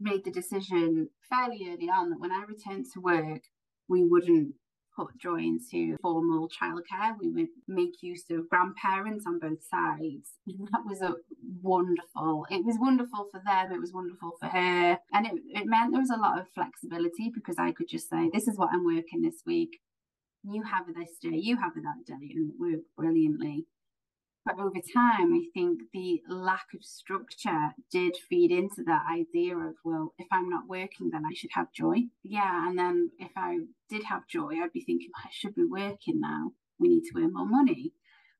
made 0.00 0.24
the 0.24 0.30
decision 0.30 1.08
fairly 1.28 1.68
early 1.70 1.88
on 1.88 2.10
that 2.10 2.20
when 2.20 2.32
I 2.32 2.44
returned 2.46 2.86
to 2.94 3.00
work, 3.00 3.42
we 3.88 4.04
wouldn't 4.04 4.54
put 4.98 5.16
Joy 5.18 5.38
into 5.38 5.96
formal 6.02 6.48
childcare. 6.48 7.14
We 7.18 7.30
would 7.30 7.48
make 7.68 8.02
use 8.02 8.24
of 8.30 8.48
grandparents 8.48 9.24
on 9.26 9.38
both 9.38 9.62
sides. 9.64 10.32
that 10.46 10.82
was 10.84 11.00
a 11.00 11.14
wonderful. 11.62 12.46
It 12.50 12.64
was 12.64 12.76
wonderful 12.80 13.28
for 13.30 13.40
them. 13.44 13.72
It 13.72 13.80
was 13.80 13.92
wonderful 13.92 14.32
for 14.40 14.48
her, 14.48 14.98
and 15.12 15.26
it, 15.26 15.34
it 15.50 15.66
meant 15.66 15.92
there 15.92 16.00
was 16.00 16.10
a 16.10 16.20
lot 16.20 16.38
of 16.38 16.46
flexibility 16.54 17.30
because 17.32 17.56
I 17.58 17.72
could 17.72 17.88
just 17.88 18.10
say, 18.10 18.28
"This 18.32 18.48
is 18.48 18.58
what 18.58 18.70
I'm 18.72 18.84
working 18.84 19.22
this 19.22 19.42
week. 19.46 19.78
You 20.44 20.62
have 20.62 20.86
this 20.86 21.16
day, 21.20 21.36
you 21.36 21.56
have 21.56 21.74
that 21.74 22.06
day, 22.06 22.32
and 22.34 22.50
it 22.50 22.56
worked 22.58 22.86
brilliantly. 22.96 23.66
But 24.44 24.58
over 24.58 24.80
time, 24.94 25.34
I 25.34 25.44
think 25.52 25.80
the 25.92 26.22
lack 26.28 26.68
of 26.74 26.82
structure 26.82 27.74
did 27.90 28.16
feed 28.16 28.50
into 28.50 28.82
that 28.86 29.02
idea 29.12 29.56
of, 29.56 29.74
well, 29.84 30.14
if 30.18 30.26
I'm 30.32 30.48
not 30.48 30.68
working, 30.68 31.10
then 31.10 31.24
I 31.26 31.34
should 31.34 31.50
have 31.52 31.72
joy. 31.72 32.04
Yeah. 32.22 32.66
And 32.66 32.78
then 32.78 33.10
if 33.18 33.32
I 33.36 33.58
did 33.90 34.04
have 34.04 34.26
joy, 34.26 34.54
I'd 34.62 34.72
be 34.72 34.84
thinking, 34.84 35.10
I 35.16 35.28
should 35.30 35.54
be 35.54 35.64
working 35.64 36.20
now. 36.20 36.52
We 36.78 36.88
need 36.88 37.02
to 37.12 37.18
earn 37.18 37.34
more 37.34 37.46
money. 37.46 37.92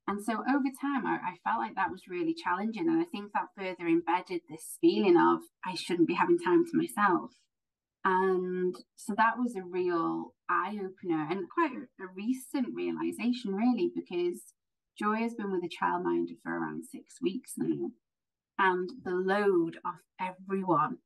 And 0.07 0.23
so 0.23 0.33
over 0.33 0.69
time, 0.81 1.05
I, 1.05 1.19
I, 1.23 1.35
felt 1.43 1.59
like 1.59 1.75
that 1.75 1.91
was 1.91 2.07
really 2.09 2.33
challenging. 2.33 2.87
And 2.87 2.99
I 2.99 3.05
think 3.05 3.31
that 3.33 3.53
further 3.55 3.87
embedded 3.87 4.41
this 4.49 4.77
feeling 4.81 5.15
of 5.15 5.41
I 5.63 5.75
shouldn't 5.75 6.07
be 6.07 6.15
having 6.15 6.39
time 6.39 6.65
to 6.65 6.71
myself. 6.77 7.31
And 8.03 8.75
so 8.95 9.13
that 9.15 9.37
was 9.37 9.55
a 9.55 9.61
real 9.61 10.33
eye 10.49 10.79
opener 10.79 11.27
and 11.29 11.47
quite 11.53 11.73
a, 11.73 12.03
a 12.03 12.07
recent 12.15 12.73
realization, 12.73 13.53
really, 13.53 13.91
because 13.93 14.41
Joy 14.99 15.15
has 15.19 15.33
been 15.33 15.49
with 15.49 15.63
a 15.63 15.69
childminder 15.69 16.35
for 16.43 16.51
around 16.51 16.83
six 16.83 17.21
weeks 17.21 17.53
now. 17.55 17.91
And 18.57 18.89
the 19.05 19.11
load 19.11 19.77
off 19.85 20.01
everyone 20.19 20.97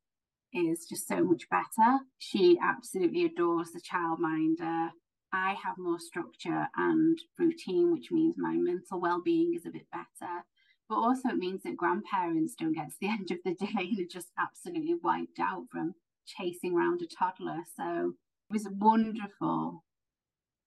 is 0.52 0.88
just 0.90 1.08
so 1.08 1.24
much 1.24 1.48
better. 1.50 2.00
She 2.18 2.58
absolutely 2.60 3.26
adores 3.26 3.70
the 3.72 3.82
childminder. 3.82 4.90
I 5.32 5.56
have 5.64 5.78
more 5.78 6.00
structure 6.00 6.68
and 6.76 7.20
routine, 7.38 7.92
which 7.92 8.12
means 8.12 8.34
my 8.36 8.56
mental 8.56 9.00
well 9.00 9.22
being 9.22 9.54
is 9.54 9.68
a 9.68 9.72
bit 9.72 9.86
better. 9.92 10.44
But 10.90 10.96
also, 10.96 11.30
it 11.30 11.38
means 11.38 11.62
that 11.64 11.78
grandparents 11.78 12.56
don't 12.56 12.74
get 12.74 12.90
to 12.90 12.96
the 13.00 13.08
end 13.10 13.30
of 13.30 13.38
the 13.46 13.54
day 13.54 13.90
and 13.90 14.00
are 14.00 14.10
just 14.12 14.32
absolutely 14.40 14.96
wiped 15.04 15.40
out 15.40 15.66
from 15.72 15.94
chasing 16.26 16.76
around 16.76 17.04
a 17.04 17.06
toddler. 17.06 17.62
So 17.78 18.14
it 18.50 18.54
was 18.54 18.68
wonderful. 18.72 19.84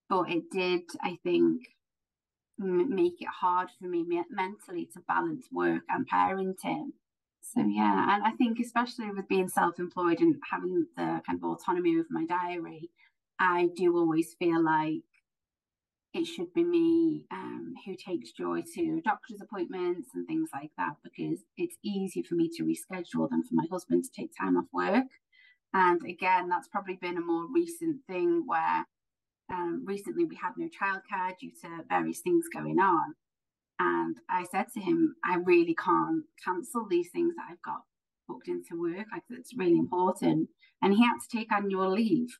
But 0.08 0.30
it 0.30 0.44
did, 0.52 0.82
I 1.02 1.18
think, 1.24 1.62
m- 2.60 2.94
make 2.94 3.20
it 3.20 3.28
hard 3.28 3.68
for 3.78 3.86
me 3.86 4.02
me- 4.04 4.22
mentally 4.30 4.88
to 4.94 5.00
balance 5.08 5.46
work 5.52 5.82
and 5.88 6.08
parenting. 6.08 6.92
So 7.42 7.60
yeah, 7.60 8.14
and 8.14 8.24
I 8.24 8.32
think 8.32 8.58
especially 8.60 9.10
with 9.10 9.28
being 9.28 9.48
self-employed 9.48 10.20
and 10.20 10.36
having 10.50 10.86
the 10.96 11.20
kind 11.26 11.38
of 11.38 11.44
autonomy 11.44 11.96
over 11.96 12.08
my 12.10 12.26
diary, 12.26 12.90
I 13.38 13.68
do 13.76 13.96
always 13.96 14.34
feel 14.38 14.62
like 14.62 15.02
it 16.14 16.24
should 16.24 16.52
be 16.54 16.64
me 16.64 17.24
um, 17.30 17.74
who 17.84 17.94
takes 17.94 18.32
joy 18.32 18.62
to 18.74 19.02
doctor's 19.04 19.40
appointments 19.40 20.10
and 20.14 20.26
things 20.26 20.48
like 20.52 20.70
that 20.78 20.94
because 21.04 21.40
it's 21.58 21.76
easy 21.84 22.22
for 22.22 22.34
me 22.34 22.48
to 22.56 22.64
reschedule 22.64 23.28
than 23.28 23.42
for 23.42 23.54
my 23.54 23.66
husband 23.70 24.02
to 24.02 24.10
take 24.18 24.30
time 24.34 24.56
off 24.56 24.64
work. 24.72 25.04
And 25.74 26.00
again, 26.08 26.48
that's 26.48 26.68
probably 26.68 26.94
been 26.94 27.18
a 27.18 27.20
more 27.20 27.46
recent 27.52 27.98
thing 28.06 28.44
where 28.46 28.86
um, 29.50 29.85
recently 29.85 30.24
we 30.24 30.37
had 30.37 30.52
no 30.56 30.66
childcare 30.66 31.37
due 31.38 31.52
to 31.62 31.85
various 31.88 32.20
things 32.20 32.46
going 32.52 32.78
on. 32.78 33.14
And 33.78 34.16
I 34.28 34.44
said 34.50 34.66
to 34.74 34.80
him, 34.80 35.16
I 35.24 35.37
really 35.37 35.74
can't 35.74 36.24
cancel 36.42 36.87
these 36.88 37.11
things 37.11 37.35
that 37.37 37.46
I've 37.50 37.62
got 37.62 37.82
booked 38.26 38.48
into 38.48 38.80
work. 38.80 39.06
Like 39.12 39.22
it's 39.30 39.56
really 39.56 39.78
important. 39.78 40.48
And 40.82 40.94
he 40.94 41.04
had 41.04 41.18
to 41.20 41.37
take 41.37 41.52
annual 41.52 41.90
leave 41.90 42.38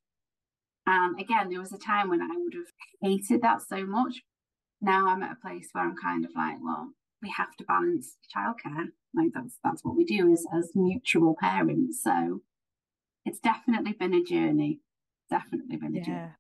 and 0.87 1.21
again, 1.21 1.51
there 1.51 1.61
was 1.61 1.73
a 1.73 1.79
time 1.79 2.09
when 2.09 2.23
I 2.23 2.29
would 2.37 2.55
have 2.55 2.73
hated 3.03 3.42
that 3.42 3.61
so 3.61 3.85
much. 3.85 4.23
Now 4.81 5.09
I'm 5.09 5.23
at 5.23 5.33
a 5.33 5.40
place 5.40 5.69
where 5.73 5.85
I'm 5.85 5.97
kind 5.97 6.25
of 6.25 6.31
like, 6.37 6.57
well, 6.62 6.90
we 7.21 7.33
have 7.37 7.57
to 7.59 7.64
balance 7.64 8.16
childcare. 8.35 8.88
Like 9.14 9.31
that's 9.35 9.59
that's 9.64 9.85
what 9.85 9.97
we 9.97 10.05
do 10.05 10.33
as 10.33 10.45
as 10.57 10.73
mutual 10.75 11.35
parents. 11.40 12.01
So 12.03 12.42
it's 13.25 13.40
definitely 13.40 13.92
been 13.92 14.14
a 14.14 14.23
journey. 14.23 14.81
Definitely 15.29 15.77
been 15.77 15.97
a 15.97 15.99
yeah. 15.99 16.05
journey. 16.05 16.33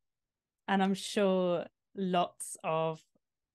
And 0.68 0.82
I'm 0.82 0.94
sure 0.94 1.66
lots 1.96 2.56
of 2.64 3.00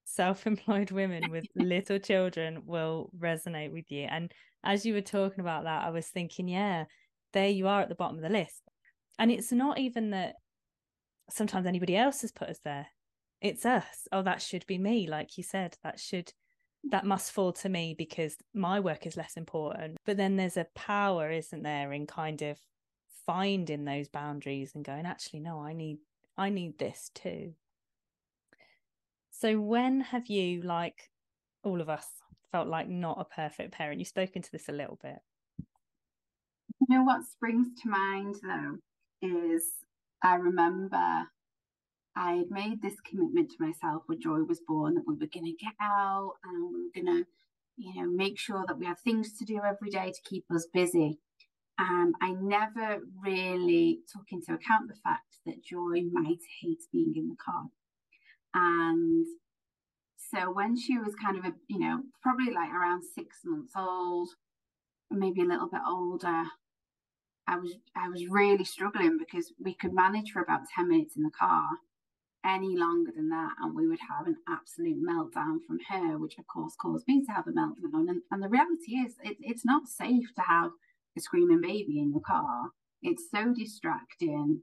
self-employed 0.05 0.91
women 0.91 1.31
with 1.31 1.45
little 1.55 1.99
children 1.99 2.63
will 2.65 3.09
resonate 3.17 3.71
with 3.71 3.85
you. 3.89 4.07
And 4.09 4.31
as 4.63 4.85
you 4.85 4.93
were 4.93 5.01
talking 5.01 5.39
about 5.39 5.63
that, 5.63 5.83
I 5.83 5.89
was 5.89 6.07
thinking, 6.07 6.47
yeah, 6.47 6.85
there 7.33 7.49
you 7.49 7.67
are 7.67 7.81
at 7.81 7.89
the 7.89 7.95
bottom 7.95 8.17
of 8.17 8.23
the 8.23 8.29
list. 8.29 8.61
And 9.19 9.31
it's 9.31 9.51
not 9.51 9.79
even 9.79 10.11
that 10.11 10.35
sometimes 11.29 11.65
anybody 11.65 11.95
else 11.95 12.21
has 12.21 12.31
put 12.31 12.49
us 12.49 12.59
there. 12.63 12.87
It's 13.41 13.65
us. 13.65 14.07
Oh, 14.11 14.21
that 14.21 14.41
should 14.41 14.65
be 14.67 14.77
me. 14.77 15.07
Like 15.07 15.37
you 15.37 15.43
said, 15.43 15.75
that 15.83 15.99
should, 15.99 16.31
that 16.91 17.05
must 17.05 17.31
fall 17.31 17.53
to 17.53 17.69
me 17.69 17.95
because 17.97 18.35
my 18.53 18.79
work 18.79 19.07
is 19.07 19.17
less 19.17 19.35
important. 19.35 19.97
But 20.05 20.17
then 20.17 20.35
there's 20.35 20.57
a 20.57 20.67
power, 20.75 21.31
isn't 21.31 21.63
there, 21.63 21.91
in 21.91 22.05
kind 22.05 22.41
of 22.41 22.59
finding 23.25 23.85
those 23.85 24.09
boundaries 24.09 24.71
and 24.75 24.85
going, 24.85 25.05
actually, 25.05 25.39
no, 25.39 25.59
I 25.59 25.73
need, 25.73 25.97
I 26.37 26.49
need 26.49 26.77
this 26.79 27.11
too. 27.13 27.53
So 29.31 29.59
when 29.59 30.01
have 30.01 30.27
you, 30.27 30.61
like 30.61 31.09
all 31.63 31.81
of 31.81 31.89
us, 31.89 32.05
felt 32.51 32.67
like 32.67 32.89
not 32.89 33.19
a 33.19 33.25
perfect 33.25 33.71
parent? 33.71 33.99
You've 33.99 34.07
spoken 34.07 34.41
to 34.41 34.51
this 34.51 34.69
a 34.69 34.73
little 34.73 34.99
bit. 35.01 35.19
You 36.87 36.97
know 36.97 37.03
what 37.03 37.25
springs 37.25 37.67
to 37.81 37.89
mind 37.89 38.35
though 38.43 38.77
is 39.21 39.63
I 40.23 40.35
remember 40.35 41.27
I 42.15 42.33
had 42.33 42.51
made 42.51 42.81
this 42.81 42.99
commitment 43.09 43.51
to 43.51 43.63
myself 43.65 44.03
when 44.07 44.19
Joy 44.19 44.43
was 44.43 44.59
born 44.67 44.95
that 44.95 45.07
we 45.07 45.13
were 45.13 45.27
going 45.33 45.45
to 45.45 45.63
get 45.63 45.73
out 45.81 46.33
and 46.43 46.73
we 46.73 46.83
were 46.83 47.03
going 47.03 47.23
to, 47.23 47.27
you 47.77 48.01
know, 48.01 48.09
make 48.11 48.37
sure 48.37 48.65
that 48.67 48.77
we 48.77 48.85
have 48.85 48.99
things 48.99 49.37
to 49.37 49.45
do 49.45 49.61
every 49.65 49.89
day 49.89 50.11
to 50.11 50.29
keep 50.29 50.45
us 50.51 50.67
busy. 50.73 51.19
Um, 51.81 52.13
I 52.21 52.33
never 52.33 53.01
really 53.23 54.01
took 54.11 54.25
into 54.31 54.53
account 54.53 54.87
the 54.87 54.99
fact 55.03 55.37
that 55.47 55.63
Joy 55.63 56.03
might 56.11 56.37
hate 56.61 56.83
being 56.91 57.13
in 57.15 57.27
the 57.29 57.35
car. 57.43 57.63
And 58.53 59.25
so 60.15 60.51
when 60.51 60.77
she 60.77 60.99
was 60.99 61.15
kind 61.15 61.39
of 61.39 61.45
a, 61.45 61.53
you 61.67 61.79
know, 61.79 62.03
probably 62.21 62.53
like 62.53 62.69
around 62.69 63.01
six 63.03 63.39
months 63.43 63.73
old, 63.75 64.29
maybe 65.09 65.41
a 65.41 65.45
little 65.45 65.69
bit 65.69 65.81
older, 65.87 66.43
I 67.47 67.55
was 67.57 67.73
I 67.95 68.09
was 68.09 68.27
really 68.27 68.63
struggling 68.63 69.17
because 69.17 69.51
we 69.59 69.73
could 69.73 69.93
manage 69.93 70.31
for 70.31 70.43
about 70.43 70.61
10 70.75 70.87
minutes 70.87 71.15
in 71.15 71.23
the 71.23 71.31
car 71.31 71.67
any 72.45 72.77
longer 72.77 73.11
than 73.15 73.29
that 73.29 73.51
and 73.59 73.75
we 73.75 73.87
would 73.87 73.99
have 74.09 74.27
an 74.27 74.37
absolute 74.47 74.97
meltdown 75.03 75.57
from 75.67 75.79
her 75.89 76.17
which 76.17 76.37
of 76.39 76.47
course 76.47 76.75
caused 76.79 77.07
me 77.07 77.23
to 77.23 77.31
have 77.31 77.47
a 77.47 77.51
meltdown 77.51 78.09
and, 78.09 78.21
and 78.31 78.41
the 78.41 78.49
reality 78.49 78.93
is 78.93 79.15
it, 79.23 79.37
it's 79.41 79.65
not 79.65 79.87
safe 79.87 80.33
to 80.35 80.41
have 80.41 80.71
a 81.17 81.21
screaming 81.21 81.61
baby 81.61 81.99
in 81.99 82.11
your 82.11 82.21
car 82.21 82.69
it's 83.01 83.23
so 83.31 83.53
distracting 83.53 84.61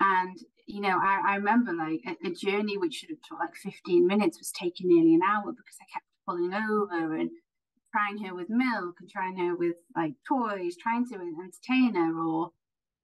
and 0.00 0.38
you 0.66 0.80
know 0.80 0.98
I, 1.00 1.22
I 1.26 1.34
remember 1.36 1.72
like 1.72 2.00
a, 2.06 2.28
a 2.28 2.32
journey 2.32 2.76
which 2.76 2.94
should 2.94 3.10
have 3.10 3.18
took 3.28 3.38
like 3.38 3.56
15 3.56 4.06
minutes 4.06 4.38
was 4.38 4.52
taking 4.52 4.88
nearly 4.88 5.14
an 5.14 5.22
hour 5.26 5.50
because 5.52 5.76
I 5.80 5.86
kept 5.92 6.06
pulling 6.26 6.54
over 6.54 7.16
and 7.16 7.30
trying 7.92 8.18
her 8.24 8.34
with 8.34 8.48
milk 8.48 8.96
and 9.00 9.10
trying 9.10 9.36
her 9.36 9.56
with 9.56 9.76
like 9.96 10.14
toys, 10.26 10.76
trying 10.76 11.06
to 11.08 11.14
entertain 11.14 11.94
her. 11.94 12.20
Or 12.20 12.50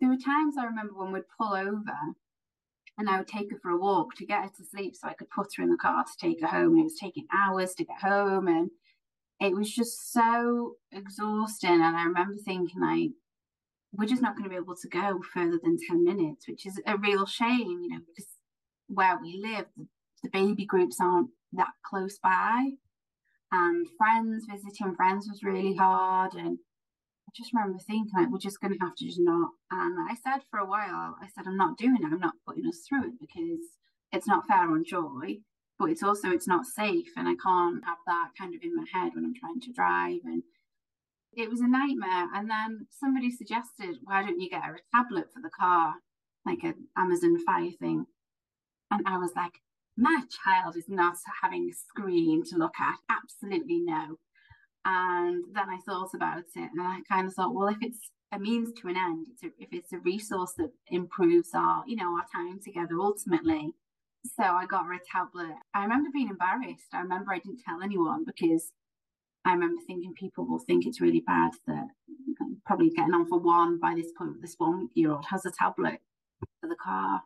there 0.00 0.08
were 0.08 0.16
times 0.16 0.56
I 0.58 0.64
remember 0.64 0.94
when 0.94 1.12
we'd 1.12 1.22
pull 1.38 1.54
over 1.54 1.96
and 2.98 3.08
I 3.08 3.18
would 3.18 3.28
take 3.28 3.50
her 3.50 3.58
for 3.60 3.70
a 3.70 3.78
walk 3.78 4.14
to 4.16 4.26
get 4.26 4.42
her 4.42 4.48
to 4.48 4.64
sleep 4.64 4.94
so 4.96 5.08
I 5.08 5.14
could 5.14 5.30
put 5.30 5.48
her 5.56 5.62
in 5.62 5.70
the 5.70 5.76
car 5.76 6.04
to 6.04 6.10
take 6.18 6.40
her 6.40 6.46
home. 6.46 6.72
And 6.72 6.80
it 6.80 6.84
was 6.84 6.98
taking 7.00 7.26
hours 7.34 7.74
to 7.74 7.84
get 7.84 8.00
home. 8.00 8.48
And 8.48 8.70
it 9.40 9.54
was 9.54 9.72
just 9.72 10.12
so 10.12 10.76
exhausting. 10.92 11.70
And 11.70 11.96
I 11.96 12.04
remember 12.04 12.36
thinking, 12.44 12.80
like, 12.80 13.10
we're 13.92 14.06
just 14.06 14.22
not 14.22 14.36
going 14.36 14.44
to 14.44 14.50
be 14.50 14.56
able 14.56 14.76
to 14.76 14.88
go 14.88 15.20
further 15.32 15.58
than 15.62 15.78
10 15.88 16.04
minutes, 16.04 16.48
which 16.48 16.66
is 16.66 16.80
a 16.86 16.96
real 16.96 17.26
shame, 17.26 17.80
you 17.82 17.88
know, 17.88 18.00
because 18.06 18.28
where 18.88 19.18
we 19.20 19.40
live, 19.42 19.66
the, 19.76 19.86
the 20.22 20.30
baby 20.30 20.64
groups 20.64 20.98
aren't 21.00 21.30
that 21.52 21.70
close 21.84 22.18
by 22.18 22.70
and 23.52 23.86
friends 23.96 24.46
visiting 24.50 24.94
friends 24.94 25.28
was 25.28 25.42
really 25.42 25.74
hard 25.74 26.34
and 26.34 26.58
I 27.28 27.30
just 27.34 27.52
remember 27.52 27.78
thinking 27.78 28.10
like 28.16 28.28
we're 28.30 28.38
just 28.38 28.60
gonna 28.60 28.76
have 28.80 28.94
to 28.96 29.04
just 29.04 29.20
not 29.20 29.50
and 29.70 29.96
I 30.10 30.14
said 30.14 30.42
for 30.50 30.58
a 30.58 30.66
while 30.66 31.16
I 31.20 31.28
said 31.34 31.44
I'm 31.46 31.56
not 31.56 31.78
doing 31.78 31.96
it 32.00 32.04
I'm 32.04 32.18
not 32.18 32.34
putting 32.46 32.66
us 32.66 32.80
through 32.88 33.04
it 33.04 33.20
because 33.20 33.60
it's 34.12 34.26
not 34.26 34.46
fair 34.46 34.70
on 34.70 34.84
joy 34.84 35.38
but 35.78 35.90
it's 35.90 36.02
also 36.02 36.30
it's 36.30 36.48
not 36.48 36.66
safe 36.66 37.08
and 37.16 37.28
I 37.28 37.34
can't 37.34 37.84
have 37.84 37.98
that 38.06 38.30
kind 38.38 38.54
of 38.54 38.62
in 38.62 38.74
my 38.74 38.84
head 38.92 39.12
when 39.14 39.24
I'm 39.24 39.34
trying 39.34 39.60
to 39.60 39.72
drive 39.72 40.20
and 40.24 40.42
it 41.32 41.50
was 41.50 41.60
a 41.60 41.68
nightmare 41.68 42.28
and 42.34 42.48
then 42.48 42.86
somebody 42.90 43.30
suggested 43.30 43.96
why 44.04 44.22
don't 44.22 44.40
you 44.40 44.48
get 44.48 44.62
a 44.62 44.76
tablet 44.94 45.26
for 45.34 45.42
the 45.42 45.50
car 45.50 45.94
like 46.46 46.62
an 46.62 46.88
Amazon 46.96 47.38
Fire 47.44 47.72
thing 47.78 48.06
and 48.90 49.02
I 49.06 49.18
was 49.18 49.32
like 49.36 49.60
my 49.96 50.22
child 50.44 50.76
is 50.76 50.88
not 50.88 51.16
having 51.42 51.70
a 51.70 51.72
screen 51.72 52.44
to 52.50 52.56
look 52.56 52.74
at. 52.80 52.96
Absolutely 53.08 53.80
no. 53.80 54.18
And 54.84 55.44
then 55.52 55.68
I 55.68 55.78
thought 55.86 56.14
about 56.14 56.38
it 56.38 56.46
and 56.54 56.80
I 56.80 57.00
kind 57.10 57.26
of 57.26 57.34
thought, 57.34 57.54
well, 57.54 57.68
if 57.68 57.78
it's 57.80 58.10
a 58.32 58.38
means 58.38 58.72
to 58.80 58.88
an 58.88 58.96
end, 58.96 59.26
it's 59.32 59.42
a, 59.42 59.46
if 59.58 59.68
it's 59.72 59.92
a 59.92 59.98
resource 59.98 60.52
that 60.58 60.70
improves 60.88 61.50
our, 61.54 61.82
you 61.86 61.96
know, 61.96 62.14
our 62.16 62.26
time 62.32 62.60
together 62.62 63.00
ultimately. 63.00 63.72
So 64.36 64.42
I 64.42 64.66
got 64.66 64.86
her 64.86 64.94
a 64.94 65.00
tablet. 65.10 65.56
I 65.74 65.82
remember 65.82 66.10
being 66.12 66.28
embarrassed. 66.28 66.88
I 66.92 67.00
remember 67.00 67.32
I 67.32 67.38
didn't 67.38 67.62
tell 67.66 67.82
anyone 67.82 68.24
because 68.24 68.72
I 69.44 69.52
remember 69.52 69.80
thinking 69.86 70.12
people 70.14 70.46
will 70.46 70.58
think 70.58 70.86
it's 70.86 71.00
really 71.00 71.22
bad 71.26 71.52
that 71.66 71.88
probably 72.66 72.90
getting 72.90 73.14
on 73.14 73.28
for 73.28 73.38
one 73.38 73.78
by 73.78 73.94
this 73.94 74.10
point, 74.18 74.42
this 74.42 74.56
one 74.58 74.88
year 74.94 75.12
old 75.12 75.24
has 75.30 75.46
a 75.46 75.50
tablet 75.50 76.00
for 76.60 76.68
the 76.68 76.74
car. 76.74 77.22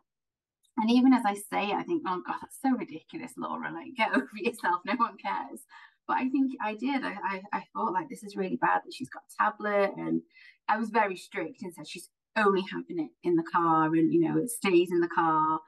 And 0.77 0.89
even 0.89 1.13
as 1.13 1.23
I 1.25 1.33
say 1.33 1.71
it, 1.71 1.75
I 1.75 1.83
think, 1.83 2.03
oh 2.07 2.21
God, 2.25 2.37
that's 2.41 2.57
so 2.61 2.69
ridiculous, 2.71 3.33
Laura. 3.37 3.71
Like, 3.73 3.95
get 3.97 4.11
over 4.15 4.27
yourself. 4.35 4.81
No 4.85 4.95
one 4.95 5.17
cares. 5.17 5.61
But 6.07 6.17
I 6.17 6.29
think 6.29 6.53
I 6.63 6.75
did. 6.75 7.03
I, 7.03 7.15
I, 7.23 7.41
I 7.51 7.63
thought, 7.73 7.93
like, 7.93 8.09
this 8.09 8.23
is 8.23 8.35
really 8.35 8.55
bad 8.55 8.81
that 8.85 8.93
she's 8.93 9.09
got 9.09 9.23
a 9.29 9.43
tablet. 9.43 9.91
And 9.97 10.21
I 10.67 10.77
was 10.77 10.89
very 10.89 11.17
strict 11.17 11.61
and 11.61 11.73
said 11.73 11.87
she's 11.87 12.09
only 12.35 12.63
having 12.71 12.99
it 12.99 13.11
in 13.23 13.35
the 13.35 13.43
car 13.43 13.87
and, 13.87 14.13
you 14.13 14.21
know, 14.21 14.37
it 14.37 14.49
stays 14.49 14.91
in 14.91 15.01
the 15.01 15.09
car. 15.09 15.59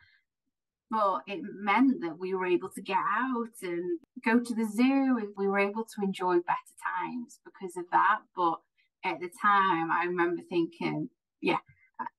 But 0.93 1.23
it 1.25 1.41
meant 1.41 2.01
that 2.01 2.19
we 2.19 2.35
were 2.35 2.45
able 2.45 2.69
to 2.69 2.81
get 2.81 2.97
out 2.97 3.55
and 3.63 3.99
go 4.23 4.39
to 4.39 4.53
the 4.53 4.69
zoo 4.71 5.17
and 5.19 5.29
we 5.35 5.47
were 5.47 5.57
able 5.57 5.85
to 5.85 6.03
enjoy 6.03 6.35
better 6.35 6.75
times 7.01 7.39
because 7.43 7.75
of 7.75 7.85
that. 7.91 8.19
But 8.35 8.59
at 9.03 9.19
the 9.19 9.29
time, 9.41 9.89
I 9.91 10.05
remember 10.05 10.43
thinking, 10.47 11.09
yeah, 11.41 11.57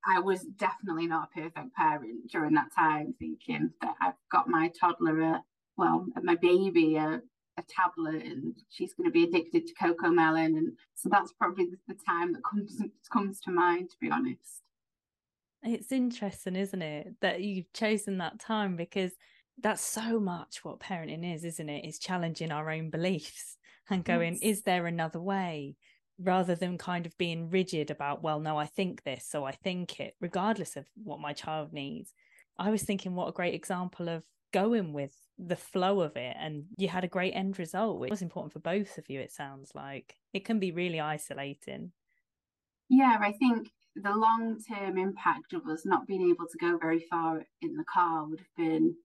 I 0.05 0.19
was 0.19 0.41
definitely 0.57 1.07
not 1.07 1.29
a 1.29 1.39
perfect 1.39 1.73
parent 1.73 2.29
during 2.29 2.53
that 2.55 2.75
time, 2.75 3.15
thinking 3.17 3.71
that 3.81 3.95
I've 4.01 4.19
got 4.29 4.49
my 4.49 4.69
toddler, 4.77 5.21
a, 5.21 5.43
well, 5.77 6.07
my 6.21 6.35
baby, 6.35 6.97
a, 6.97 7.21
a 7.57 7.63
tablet, 7.69 8.25
and 8.25 8.55
she's 8.69 8.93
going 8.93 9.09
to 9.09 9.11
be 9.11 9.23
addicted 9.23 9.67
to 9.67 9.73
Cocomelon. 9.81 10.57
and 10.57 10.73
so 10.95 11.07
that's 11.09 11.31
probably 11.31 11.67
the 11.87 11.95
time 12.05 12.33
that 12.33 12.41
comes 12.43 12.81
comes 13.09 13.39
to 13.41 13.51
mind, 13.51 13.89
to 13.91 13.95
be 14.01 14.11
honest. 14.11 14.64
It's 15.65 15.91
interesting, 15.91 16.55
isn't 16.55 16.81
it, 16.81 17.15
that 17.21 17.41
you've 17.41 17.71
chosen 17.73 18.19
that 18.19 18.39
time 18.39 18.75
because 18.75 19.11
that's 19.61 19.83
so 19.83 20.19
much 20.19 20.63
what 20.63 20.79
parenting 20.79 21.33
is, 21.33 21.43
isn't 21.43 21.69
it? 21.69 21.85
Is 21.85 21.99
challenging 21.99 22.51
our 22.51 22.69
own 22.69 22.89
beliefs 22.89 23.57
and 23.89 24.03
going, 24.03 24.33
yes. 24.33 24.41
is 24.43 24.61
there 24.63 24.85
another 24.85 25.19
way? 25.19 25.75
rather 26.19 26.55
than 26.55 26.77
kind 26.77 27.05
of 27.05 27.17
being 27.17 27.49
rigid 27.49 27.91
about, 27.91 28.23
well, 28.23 28.39
no, 28.39 28.57
I 28.57 28.65
think 28.65 29.03
this, 29.03 29.25
so 29.27 29.43
I 29.43 29.51
think 29.51 29.99
it, 29.99 30.15
regardless 30.21 30.75
of 30.75 30.85
what 30.95 31.19
my 31.19 31.33
child 31.33 31.73
needs. 31.73 32.13
I 32.57 32.69
was 32.69 32.83
thinking, 32.83 33.15
what 33.15 33.27
a 33.27 33.33
great 33.33 33.53
example 33.53 34.07
of 34.07 34.23
going 34.53 34.93
with 34.93 35.13
the 35.37 35.57
flow 35.57 35.99
of 36.01 36.15
it. 36.15 36.35
And 36.39 36.65
you 36.77 36.87
had 36.87 37.03
a 37.03 37.09
great 37.09 37.33
end 37.33 37.59
result, 37.59 37.99
which 37.99 38.11
was 38.11 38.21
important 38.21 38.53
for 38.53 38.59
both 38.59 38.97
of 38.97 39.09
you, 39.09 39.19
it 39.19 39.33
sounds 39.33 39.71
like. 39.75 40.15
It 40.33 40.45
can 40.45 40.59
be 40.59 40.71
really 40.71 41.01
isolating. 41.01 41.91
Yeah, 42.87 43.17
I 43.19 43.33
think 43.33 43.69
the 43.95 44.15
long 44.15 44.57
term 44.67 44.97
impact 44.97 45.53
of 45.53 45.65
us 45.67 45.85
not 45.85 46.07
being 46.07 46.29
able 46.29 46.45
to 46.47 46.57
go 46.57 46.77
very 46.77 47.05
far 47.09 47.45
in 47.61 47.75
the 47.75 47.83
car 47.83 48.25
would 48.25 48.39
have 48.39 48.55
been 48.57 48.95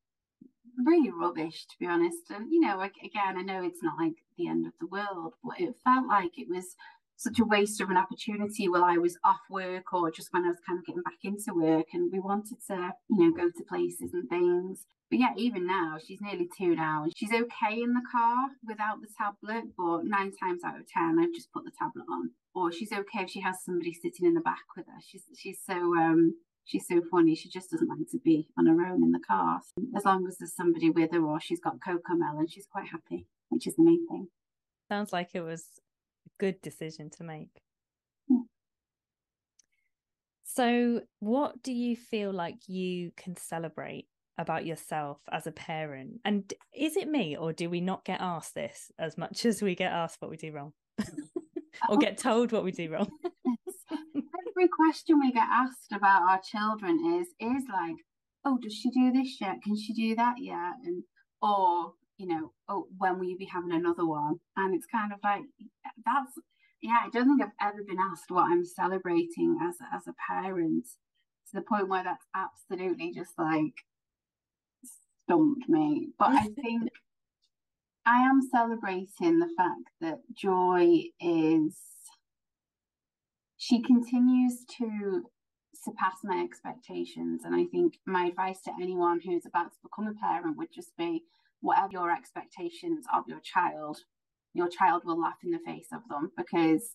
really 0.84 1.10
rubbish 1.10 1.66
to 1.66 1.74
be 1.78 1.86
honest 1.86 2.30
and 2.30 2.50
you 2.50 2.60
know 2.60 2.80
again 2.80 3.36
i 3.36 3.42
know 3.42 3.62
it's 3.62 3.82
not 3.82 3.98
like 3.98 4.14
the 4.38 4.48
end 4.48 4.66
of 4.66 4.72
the 4.80 4.86
world 4.86 5.34
but 5.44 5.60
it 5.60 5.74
felt 5.84 6.06
like 6.06 6.38
it 6.38 6.48
was 6.48 6.76
such 7.20 7.38
a 7.38 7.44
waste 7.44 7.82
of 7.82 7.90
an 7.90 7.98
opportunity 7.98 8.66
while 8.66 8.82
I 8.82 8.96
was 8.96 9.18
off 9.24 9.40
work 9.50 9.92
or 9.92 10.10
just 10.10 10.32
when 10.32 10.46
I 10.46 10.48
was 10.48 10.56
kind 10.66 10.78
of 10.78 10.86
getting 10.86 11.02
back 11.02 11.18
into 11.22 11.52
work 11.52 11.88
and 11.92 12.10
we 12.10 12.18
wanted 12.18 12.56
to, 12.68 12.94
you 13.10 13.18
know, 13.18 13.36
go 13.36 13.50
to 13.50 13.64
places 13.68 14.14
and 14.14 14.26
things. 14.30 14.86
But 15.10 15.18
yeah, 15.18 15.34
even 15.36 15.66
now, 15.66 15.98
she's 16.02 16.22
nearly 16.22 16.48
two 16.56 16.74
now 16.74 17.02
and 17.02 17.12
she's 17.14 17.30
okay 17.30 17.82
in 17.82 17.92
the 17.92 18.00
car 18.10 18.48
without 18.66 19.02
the 19.02 19.08
tablet, 19.18 19.64
but 19.76 20.06
nine 20.06 20.32
times 20.34 20.64
out 20.64 20.80
of 20.80 20.88
ten, 20.88 21.18
I've 21.20 21.34
just 21.34 21.52
put 21.52 21.64
the 21.64 21.72
tablet 21.78 22.06
on. 22.10 22.30
Or 22.54 22.72
she's 22.72 22.92
okay 22.92 23.22
if 23.22 23.30
she 23.30 23.40
has 23.40 23.62
somebody 23.64 23.92
sitting 23.92 24.26
in 24.26 24.34
the 24.34 24.40
back 24.40 24.64
with 24.76 24.86
her. 24.86 25.00
She's 25.06 25.24
she's 25.36 25.60
so 25.64 25.74
um 25.74 26.34
she's 26.64 26.86
so 26.86 27.00
funny. 27.10 27.34
She 27.34 27.48
just 27.48 27.70
doesn't 27.70 27.88
like 27.88 28.08
to 28.10 28.18
be 28.18 28.48
on 28.58 28.66
her 28.66 28.86
own 28.86 29.02
in 29.02 29.12
the 29.12 29.20
car. 29.20 29.60
As 29.96 30.04
long 30.04 30.26
as 30.26 30.38
there's 30.38 30.54
somebody 30.54 30.90
with 30.90 31.12
her 31.12 31.24
or 31.24 31.40
she's 31.40 31.60
got 31.60 31.78
Cocomelon, 31.80 32.50
she's 32.50 32.66
quite 32.70 32.88
happy, 32.88 33.26
which 33.48 33.66
is 33.66 33.76
the 33.76 33.84
main 33.84 34.06
thing. 34.08 34.28
Sounds 34.88 35.12
like 35.12 35.30
it 35.34 35.42
was 35.42 35.64
a 36.26 36.30
good 36.38 36.60
decision 36.60 37.10
to 37.10 37.24
make. 37.24 37.62
Hmm. 38.28 38.42
So, 40.44 41.02
what 41.20 41.62
do 41.62 41.72
you 41.72 41.94
feel 41.94 42.32
like 42.32 42.68
you 42.68 43.12
can 43.16 43.36
celebrate 43.36 44.08
about 44.36 44.66
yourself 44.66 45.18
as 45.30 45.46
a 45.46 45.52
parent? 45.52 46.20
And 46.24 46.52
is 46.74 46.96
it 46.96 47.08
me, 47.08 47.36
or 47.36 47.52
do 47.52 47.70
we 47.70 47.80
not 47.80 48.04
get 48.04 48.20
asked 48.20 48.54
this 48.54 48.90
as 48.98 49.16
much 49.16 49.44
as 49.46 49.62
we 49.62 49.76
get 49.76 49.92
asked 49.92 50.16
what 50.20 50.30
we 50.30 50.36
do 50.36 50.52
wrong? 50.52 50.72
or 51.88 51.96
get 51.98 52.18
told 52.18 52.52
what 52.52 52.64
we 52.64 52.72
do 52.72 52.92
wrong? 52.92 53.10
Every 53.90 54.68
question 54.68 55.18
we 55.18 55.32
get 55.32 55.48
asked 55.50 55.92
about 55.92 56.22
our 56.22 56.40
children 56.40 57.20
is 57.20 57.28
is 57.40 57.64
like, 57.72 57.96
oh, 58.44 58.58
does 58.60 58.74
she 58.74 58.90
do 58.90 59.12
this 59.12 59.40
yet? 59.40 59.62
Can 59.62 59.76
she 59.76 59.92
do 59.92 60.14
that 60.16 60.34
yet? 60.38 60.74
And 60.84 61.04
or 61.42 61.94
you 62.18 62.26
know, 62.26 62.52
oh, 62.68 62.86
when 62.98 63.18
will 63.18 63.26
you 63.26 63.38
be 63.38 63.46
having 63.46 63.72
another 63.72 64.06
one? 64.06 64.40
And 64.56 64.74
it's 64.74 64.86
kind 64.86 65.12
of 65.12 65.18
like 65.24 65.42
that's 66.04 66.32
yeah, 66.82 66.98
I 67.04 67.10
don't 67.10 67.28
think 67.28 67.42
I've 67.42 67.68
ever 67.68 67.82
been 67.86 67.98
asked 67.98 68.30
what 68.30 68.44
I'm 68.44 68.64
celebrating 68.64 69.58
as 69.62 69.76
as 69.94 70.06
a 70.06 70.14
parent 70.28 70.84
to 70.84 71.56
the 71.56 71.62
point 71.62 71.88
where 71.88 72.04
that's 72.04 72.26
absolutely 72.34 73.12
just 73.12 73.32
like 73.38 73.74
stumped 75.24 75.68
me. 75.68 76.08
But 76.18 76.28
I 76.28 76.42
think 76.42 76.90
I 78.06 78.22
am 78.22 78.40
celebrating 78.50 79.38
the 79.38 79.50
fact 79.56 79.90
that 80.00 80.20
Joy 80.34 81.04
is 81.20 81.76
she 83.56 83.82
continues 83.82 84.64
to 84.78 85.24
surpass 85.74 86.16
my 86.24 86.42
expectations. 86.42 87.42
And 87.44 87.54
I 87.54 87.66
think 87.66 87.98
my 88.06 88.24
advice 88.24 88.62
to 88.62 88.72
anyone 88.80 89.20
who's 89.24 89.44
about 89.46 89.72
to 89.72 89.78
become 89.82 90.08
a 90.08 90.14
parent 90.18 90.56
would 90.56 90.72
just 90.74 90.96
be 90.96 91.24
whatever 91.60 91.88
your 91.92 92.10
expectations 92.10 93.04
of 93.14 93.24
your 93.28 93.40
child, 93.40 93.98
your 94.54 94.68
child 94.68 95.02
will 95.04 95.20
laugh 95.20 95.36
in 95.44 95.50
the 95.50 95.58
face 95.58 95.88
of 95.92 96.00
them 96.08 96.32
because 96.36 96.94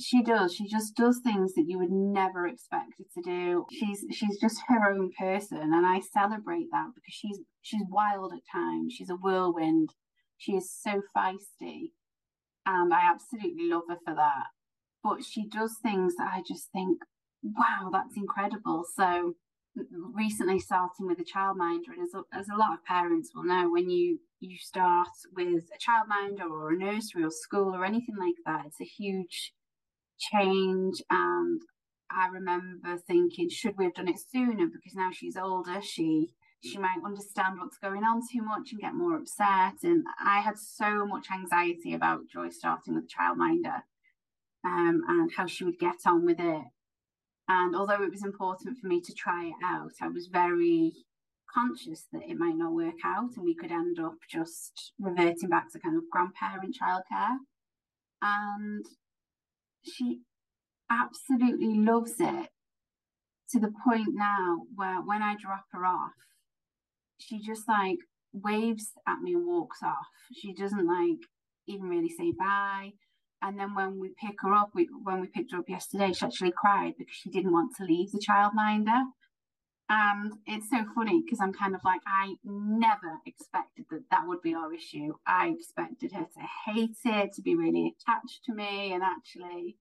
she 0.00 0.22
does 0.22 0.54
she 0.54 0.66
just 0.66 0.94
does 0.96 1.20
things 1.22 1.54
that 1.54 1.66
you 1.66 1.78
would 1.78 1.90
never 1.90 2.46
expect 2.46 2.94
her 2.98 3.04
to 3.14 3.22
do. 3.22 3.66
She's 3.70 4.04
she's 4.10 4.38
just 4.40 4.58
her 4.68 4.90
own 4.90 5.10
person 5.18 5.58
and 5.58 5.86
i 5.86 6.00
celebrate 6.00 6.68
that 6.72 6.88
because 6.94 7.14
she's 7.14 7.38
she's 7.62 7.84
wild 7.88 8.32
at 8.32 8.40
times. 8.52 8.94
She's 8.94 9.10
a 9.10 9.16
whirlwind. 9.16 9.90
She 10.38 10.52
is 10.52 10.72
so 10.72 11.02
feisty 11.16 11.92
and 12.66 12.92
i 12.92 13.00
absolutely 13.10 13.68
love 13.68 13.82
her 13.88 13.98
for 14.04 14.14
that. 14.14 14.46
But 15.02 15.24
she 15.24 15.46
does 15.48 15.76
things 15.82 16.14
that 16.16 16.30
i 16.32 16.42
just 16.46 16.70
think 16.72 16.98
wow 17.42 17.90
that's 17.92 18.16
incredible. 18.16 18.84
So 18.96 19.34
recently 20.14 20.58
starting 20.58 21.06
with 21.06 21.18
a 21.20 21.24
childminder 21.24 21.92
and 21.96 22.02
as 22.02 22.14
a, 22.14 22.22
as 22.36 22.48
a 22.48 22.56
lot 22.56 22.74
of 22.74 22.84
parents 22.84 23.30
will 23.34 23.44
know 23.44 23.70
when 23.70 23.88
you 23.88 24.18
you 24.40 24.56
start 24.58 25.08
with 25.36 25.64
a 25.72 25.78
childminder 25.78 26.50
or 26.50 26.72
a 26.72 26.76
nursery 26.76 27.22
or 27.22 27.30
school 27.30 27.74
or 27.74 27.84
anything 27.84 28.16
like 28.18 28.34
that 28.44 28.66
it's 28.66 28.80
a 28.80 28.84
huge 28.84 29.52
change 30.20 31.02
and 31.10 31.60
i 32.10 32.28
remember 32.28 32.96
thinking 33.06 33.48
should 33.48 33.76
we 33.78 33.84
have 33.84 33.94
done 33.94 34.08
it 34.08 34.20
sooner? 34.32 34.66
Because 34.66 34.94
now 34.94 35.10
she's 35.12 35.36
older 35.36 35.80
she 35.82 36.28
she 36.62 36.76
might 36.78 36.98
understand 37.04 37.58
what's 37.58 37.78
going 37.78 38.04
on 38.04 38.20
too 38.30 38.42
much 38.42 38.72
and 38.72 38.80
get 38.80 38.94
more 38.94 39.16
upset 39.16 39.74
and 39.82 40.04
i 40.24 40.40
had 40.40 40.58
so 40.58 41.06
much 41.06 41.26
anxiety 41.32 41.94
about 41.94 42.28
joy 42.32 42.50
starting 42.50 42.94
with 42.94 43.04
a 43.04 43.06
childminder 43.06 43.82
um, 44.64 45.02
and 45.08 45.30
how 45.36 45.46
she 45.46 45.64
would 45.64 45.78
get 45.78 45.96
on 46.06 46.24
with 46.24 46.38
it. 46.38 46.64
And 47.48 47.74
although 47.74 48.02
it 48.02 48.10
was 48.10 48.24
important 48.24 48.78
for 48.78 48.86
me 48.86 49.00
to 49.00 49.12
try 49.12 49.46
it 49.46 49.64
out, 49.64 49.92
I 50.00 50.08
was 50.08 50.28
very 50.28 50.92
conscious 51.52 52.06
that 52.12 52.22
it 52.28 52.38
might 52.38 52.56
not 52.56 52.72
work 52.72 53.00
out 53.04 53.30
and 53.36 53.44
we 53.44 53.56
could 53.56 53.72
end 53.72 53.98
up 53.98 54.14
just 54.30 54.92
reverting 55.00 55.48
back 55.48 55.72
to 55.72 55.80
kind 55.80 55.96
of 55.96 56.04
grandparent 56.12 56.76
childcare. 56.80 57.36
And 58.22 58.84
she 59.82 60.20
absolutely 60.90 61.74
loves 61.78 62.14
it 62.18 62.48
to 63.50 63.60
the 63.60 63.72
point 63.84 64.08
now 64.12 64.62
where 64.74 65.00
when 65.02 65.22
I 65.22 65.36
drop 65.40 65.64
her 65.72 65.84
off, 65.84 66.12
she 67.18 67.40
just 67.40 67.68
like 67.68 67.98
waves 68.32 68.92
at 69.06 69.20
me 69.20 69.34
and 69.34 69.46
walks 69.46 69.82
off. 69.82 70.06
She 70.32 70.54
doesn't 70.54 70.86
like 70.86 71.18
even 71.66 71.88
really 71.88 72.08
say 72.08 72.32
bye. 72.36 72.92
And 73.42 73.58
then 73.58 73.74
when 73.74 73.98
we 73.98 74.10
pick 74.20 74.36
her 74.40 74.52
up, 74.54 74.70
we, 74.74 74.88
when 75.02 75.20
we 75.20 75.26
picked 75.26 75.52
her 75.52 75.58
up 75.58 75.68
yesterday, 75.68 76.12
she 76.12 76.26
actually 76.26 76.52
cried 76.56 76.94
because 76.98 77.14
she 77.14 77.30
didn't 77.30 77.52
want 77.52 77.74
to 77.76 77.84
leave 77.84 78.10
the 78.12 78.18
childminder. 78.20 79.02
And 79.92 80.34
it's 80.46 80.70
so 80.70 80.84
funny 80.94 81.20
because 81.20 81.40
I'm 81.40 81.52
kind 81.52 81.74
of 81.74 81.80
like, 81.84 82.00
I 82.06 82.36
never 82.44 83.18
expected 83.26 83.86
that 83.90 84.04
that 84.12 84.28
would 84.28 84.40
be 84.40 84.54
our 84.54 84.72
issue. 84.72 85.14
I 85.26 85.48
expected 85.48 86.12
her 86.12 86.26
to 86.32 86.72
hate 86.72 86.96
it, 87.04 87.32
to 87.34 87.42
be 87.42 87.56
really 87.56 87.92
attached 87.98 88.44
to 88.44 88.54
me. 88.54 88.92
And 88.92 89.02
actually, 89.02 89.78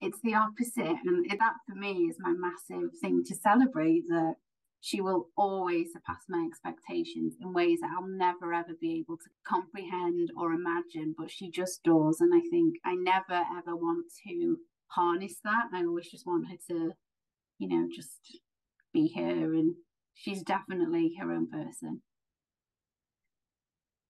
it's 0.00 0.22
the 0.22 0.36
opposite. 0.36 0.96
And 1.04 1.26
that 1.38 1.56
for 1.68 1.74
me 1.74 2.08
is 2.08 2.16
my 2.18 2.32
massive 2.32 2.92
thing 2.98 3.24
to 3.26 3.34
celebrate 3.34 4.04
that 4.08 4.36
she 4.80 5.02
will 5.02 5.28
always 5.36 5.92
surpass 5.92 6.24
my 6.30 6.48
expectations 6.48 7.34
in 7.38 7.52
ways 7.52 7.80
that 7.80 7.90
I'll 7.94 8.08
never 8.08 8.54
ever 8.54 8.72
be 8.80 8.98
able 9.00 9.18
to 9.18 9.28
comprehend 9.46 10.30
or 10.34 10.52
imagine, 10.52 11.14
but 11.16 11.30
she 11.30 11.50
just 11.50 11.82
does. 11.82 12.22
And 12.22 12.34
I 12.34 12.40
think 12.48 12.76
I 12.86 12.94
never 12.94 13.44
ever 13.58 13.76
want 13.76 14.06
to 14.26 14.56
harness 14.86 15.36
that. 15.44 15.66
I 15.74 15.84
always 15.84 16.10
just 16.10 16.26
want 16.26 16.48
her 16.48 16.56
to, 16.70 16.92
you 17.58 17.68
know, 17.68 17.86
just 17.94 18.40
be 18.92 19.06
here 19.06 19.54
And 19.54 19.74
she's 20.14 20.42
definitely 20.42 21.14
her 21.18 21.32
own 21.32 21.48
person. 21.48 22.02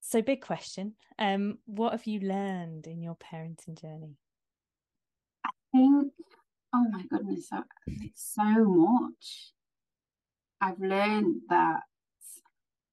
So, 0.00 0.20
big 0.20 0.42
question. 0.42 0.94
Um, 1.18 1.58
what 1.64 1.92
have 1.92 2.06
you 2.06 2.20
learned 2.20 2.86
in 2.86 3.02
your 3.02 3.16
parenting 3.16 3.80
journey? 3.80 4.16
I 5.46 5.50
think, 5.72 6.12
oh 6.74 6.86
my 6.90 7.04
goodness, 7.08 7.48
it's 7.86 8.34
so 8.34 8.64
much. 8.64 9.52
I've 10.60 10.80
learned 10.80 11.42
that 11.48 11.80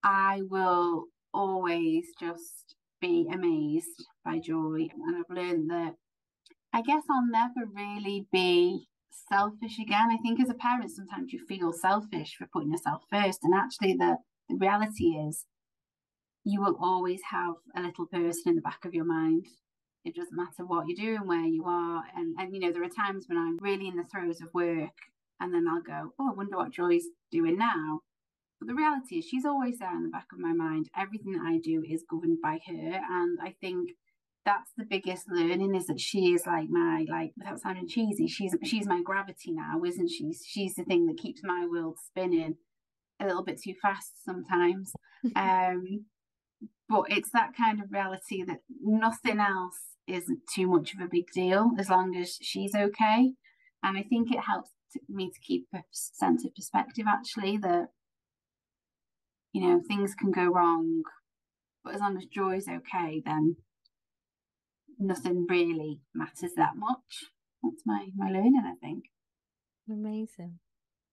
I 0.03 0.41
will 0.49 1.05
always 1.33 2.07
just 2.19 2.75
be 3.01 3.27
amazed 3.31 4.05
by 4.23 4.39
joy. 4.39 4.87
And 4.93 5.17
I've 5.17 5.35
learned 5.35 5.69
that 5.71 5.95
I 6.73 6.81
guess 6.81 7.03
I'll 7.09 7.25
never 7.25 7.65
really 7.73 8.27
be 8.31 8.87
selfish 9.29 9.79
again. 9.79 10.09
I 10.11 10.17
think 10.17 10.39
as 10.39 10.49
a 10.49 10.53
parent, 10.53 10.91
sometimes 10.91 11.33
you 11.33 11.39
feel 11.45 11.73
selfish 11.73 12.35
for 12.37 12.47
putting 12.51 12.71
yourself 12.71 13.03
first. 13.11 13.39
And 13.43 13.53
actually, 13.53 13.93
the, 13.93 14.17
the 14.49 14.57
reality 14.57 15.05
is 15.27 15.45
you 16.43 16.61
will 16.61 16.77
always 16.81 17.21
have 17.31 17.55
a 17.75 17.81
little 17.81 18.05
person 18.05 18.43
in 18.49 18.55
the 18.55 18.61
back 18.61 18.85
of 18.85 18.93
your 18.93 19.05
mind. 19.05 19.45
It 20.05 20.15
doesn't 20.15 20.35
matter 20.35 20.65
what 20.65 20.85
you're 20.87 21.05
doing, 21.17 21.27
where 21.27 21.45
you 21.45 21.65
are. 21.65 22.03
And, 22.15 22.35
and 22.39 22.53
you 22.53 22.61
know, 22.61 22.71
there 22.71 22.83
are 22.83 22.89
times 22.89 23.25
when 23.27 23.37
I'm 23.37 23.57
really 23.59 23.87
in 23.87 23.97
the 23.97 24.05
throes 24.05 24.41
of 24.41 24.53
work 24.53 24.95
and 25.39 25.53
then 25.53 25.67
I'll 25.69 25.81
go, 25.81 26.13
oh, 26.19 26.31
I 26.31 26.33
wonder 26.35 26.57
what 26.57 26.71
Joy's 26.71 27.05
doing 27.31 27.57
now. 27.57 28.01
But 28.59 28.67
the 28.67 28.75
reality 28.75 29.17
is, 29.17 29.25
she's 29.25 29.45
always 29.45 29.79
there 29.79 29.95
in 29.95 30.03
the 30.03 30.09
back 30.09 30.27
of 30.33 30.39
my 30.39 30.51
mind. 30.51 30.89
Everything 30.97 31.33
that 31.33 31.45
I 31.45 31.59
do 31.59 31.83
is 31.87 32.03
governed 32.09 32.39
by 32.41 32.59
her. 32.67 33.01
And 33.09 33.39
I 33.41 33.55
think 33.61 33.91
that's 34.49 34.71
the 34.75 34.85
biggest 34.85 35.29
learning 35.29 35.75
is 35.75 35.85
that 35.85 35.99
she 35.99 36.33
is 36.33 36.47
like 36.47 36.69
my 36.69 37.05
like 37.07 37.31
without 37.37 37.59
sounding 37.59 37.87
cheesy 37.87 38.27
she's 38.27 38.55
she's 38.63 38.87
my 38.87 38.99
gravity 39.03 39.51
now 39.51 39.83
isn't 39.85 40.09
she? 40.09 40.33
She's 40.43 40.73
the 40.73 40.83
thing 40.83 41.05
that 41.05 41.17
keeps 41.17 41.41
my 41.43 41.67
world 41.69 41.97
spinning 42.03 42.55
a 43.21 43.27
little 43.27 43.43
bit 43.43 43.61
too 43.61 43.73
fast 43.81 44.23
sometimes. 44.23 44.91
Um 45.35 46.05
but 46.87 47.03
it's 47.09 47.29
that 47.31 47.51
kind 47.55 47.81
of 47.81 47.91
reality 47.91 48.43
that 48.43 48.61
nothing 48.81 49.39
else 49.39 49.79
isn't 50.07 50.39
too 50.55 50.65
much 50.65 50.93
of 50.93 51.01
a 51.01 51.09
big 51.11 51.25
deal 51.33 51.71
as 51.77 51.89
long 51.89 52.15
as 52.15 52.37
she's 52.41 52.73
okay. 52.73 53.33
And 53.83 53.97
i 53.97 54.03
think 54.03 54.31
it 54.31 54.39
helps 54.39 54.71
me 55.07 55.29
to 55.29 55.39
keep 55.45 55.67
a 55.75 55.79
sense 55.91 56.43
of 56.45 56.55
perspective 56.55 57.05
actually 57.07 57.57
that 57.57 57.89
you 59.53 59.61
know 59.61 59.81
things 59.87 60.15
can 60.15 60.31
go 60.31 60.45
wrong 60.45 61.03
but 61.83 61.93
as 61.93 62.01
long 62.01 62.17
as 62.17 62.25
joy's 62.25 62.67
okay 62.67 63.21
then 63.25 63.55
nothing 64.99 65.47
really 65.49 66.01
matters 66.13 66.53
that 66.55 66.75
much. 66.75 67.25
That's 67.63 67.83
my 67.85 68.07
my 68.15 68.29
learning 68.29 68.61
i 68.65 68.75
think. 68.85 69.05
Amazing. 69.89 70.59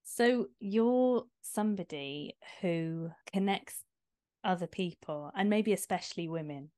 So 0.05 0.49
you're 0.61 1.25
somebody 1.43 2.37
who 2.61 3.11
connects 3.33 3.83
other 4.45 4.67
people 4.67 5.33
and 5.35 5.49
maybe 5.49 5.73
especially 5.73 6.29
women. 6.29 6.71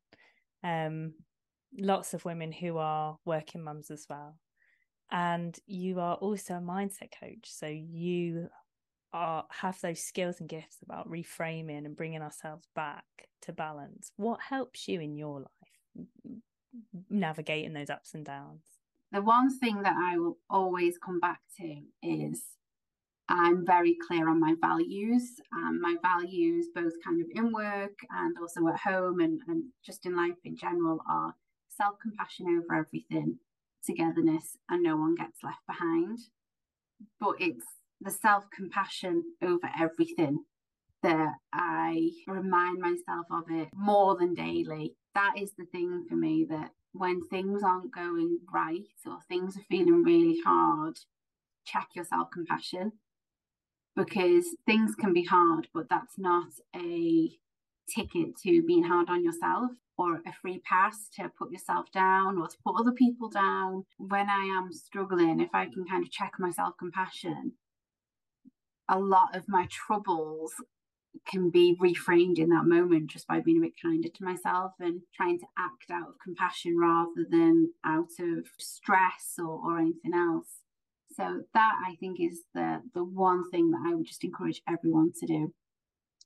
Um 0.63 1.15
lots 1.79 2.15
of 2.15 2.25
women 2.25 2.53
who 2.53 2.79
are 2.79 3.19
working 3.25 3.63
mums 3.63 3.91
as 3.91 4.07
well. 4.09 4.37
And 5.11 5.59
you 5.67 6.01
are 6.01 6.15
also 6.17 6.55
a 6.55 6.61
mindset 6.61 7.11
coach. 7.19 7.45
So 7.45 7.67
you 7.67 8.49
are 9.13 9.45
have 9.51 9.81
those 9.81 10.01
skills 10.01 10.41
and 10.41 10.49
gifts 10.49 10.79
about 10.83 11.11
reframing 11.11 11.87
and 11.87 11.97
bringing 11.97 12.23
ourselves 12.23 12.69
back 12.75 13.05
to 13.43 13.53
balance. 13.53 14.13
What 14.17 14.41
helps 14.41 14.87
you 14.87 15.01
in 15.01 15.17
your 15.17 15.41
life 15.41 16.39
navigating 17.09 17.73
those 17.73 17.91
ups 17.91 18.15
and 18.15 18.25
downs 18.25 18.63
the 19.13 19.23
one 19.23 19.57
thing 19.59 19.83
that 19.83 19.97
i 19.97 20.19
will 20.19 20.39
always 20.51 20.99
come 20.99 21.19
back 21.21 21.41
to 21.57 21.83
is 22.03 22.43
I'm 23.29 23.67
very 23.67 23.95
clear 24.07 24.29
on 24.29 24.41
my 24.41 24.55
values. 24.59 25.41
Um, 25.53 25.81
my 25.83 25.97
values, 26.03 26.69
both 26.75 26.95
kind 27.05 27.21
of 27.21 27.27
in 27.35 27.53
work 27.53 27.99
and 28.11 28.37
also 28.41 28.67
at 28.69 28.81
home 28.81 29.21
and, 29.21 29.41
and 29.47 29.65
just 29.85 30.07
in 30.07 30.17
life 30.17 30.39
in 30.45 30.57
general, 30.57 31.01
are 31.09 31.35
self 31.69 31.97
compassion 32.01 32.47
over 32.49 32.81
everything, 32.81 33.39
togetherness, 33.85 34.57
and 34.71 34.83
no 34.83 34.97
one 34.97 35.15
gets 35.15 35.43
left 35.45 35.67
behind. 35.67 36.19
But 37.21 37.35
it's 37.39 37.65
the 38.01 38.11
self 38.11 38.45
compassion 38.55 39.25
over 39.43 39.69
everything 39.79 40.45
that 41.03 41.35
I 41.53 42.11
remind 42.27 42.81
myself 42.81 43.27
of 43.31 43.45
it 43.51 43.69
more 43.75 44.17
than 44.17 44.35
daily. 44.35 44.95
That 45.19 45.37
is 45.37 45.51
the 45.59 45.65
thing 45.65 46.05
for 46.09 46.15
me 46.15 46.47
that 46.49 46.71
when 46.93 47.27
things 47.27 47.65
aren't 47.65 47.93
going 47.93 48.39
right 48.55 48.87
or 49.05 49.19
things 49.29 49.57
are 49.57 49.67
feeling 49.69 50.05
really 50.05 50.39
hard, 50.47 51.01
check 51.65 51.89
your 51.97 52.05
self 52.05 52.31
compassion 52.31 52.93
because 53.97 54.47
things 54.65 54.95
can 54.95 55.13
be 55.13 55.25
hard, 55.25 55.67
but 55.75 55.89
that's 55.91 56.19
not 56.19 56.53
a 56.77 57.33
ticket 57.93 58.37
to 58.45 58.63
being 58.63 58.85
hard 58.85 59.11
on 59.11 59.25
yourself 59.25 59.73
or 59.97 60.23
a 60.25 60.33
free 60.41 60.61
pass 60.61 61.09
to 61.17 61.29
put 61.37 61.51
yourself 61.51 61.91
down 61.91 62.39
or 62.39 62.47
to 62.47 62.57
put 62.65 62.79
other 62.79 62.93
people 62.93 63.29
down. 63.29 63.87
When 63.97 64.31
I 64.31 64.45
am 64.45 64.73
struggling, 64.73 65.41
if 65.41 65.51
I 65.53 65.65
can 65.65 65.85
kind 65.85 66.05
of 66.05 66.13
check 66.13 66.35
my 66.39 66.53
self 66.53 66.77
compassion, 66.79 67.55
a 68.89 69.01
lot 69.01 69.35
of 69.35 69.49
my 69.49 69.67
troubles 69.69 70.53
can 71.27 71.51
be 71.51 71.77
reframed 71.81 72.39
in 72.39 72.49
that 72.51 72.65
moment 72.65 73.11
just 73.11 73.27
by 73.27 73.41
being 73.41 73.59
a 73.59 73.61
bit 73.61 73.73
kinder 73.83 74.09
to 74.09 74.25
myself 74.25 74.73
and 74.81 75.01
trying 75.15 75.39
to 75.39 75.47
act 75.59 75.91
out 75.91 76.09
of 76.09 76.15
compassion 76.23 76.79
rather 76.79 77.27
than 77.29 77.73
out 77.85 78.11
of 78.21 78.47
stress 78.59 79.35
or, 79.39 79.61
or 79.65 79.79
anything 79.79 80.15
else. 80.15 80.63
So 81.13 81.43
that 81.55 81.73
I 81.87 81.97
think 81.97 82.19
is 82.21 82.43
the 82.55 82.83
the 82.95 83.05
one 83.05 83.51
thing 83.51 83.71
that 83.71 83.85
I 83.87 83.95
would 83.95 84.07
just 84.07 84.25
encourage 84.25 84.63
everyone 84.69 85.13
to 85.21 85.27
do 85.27 85.53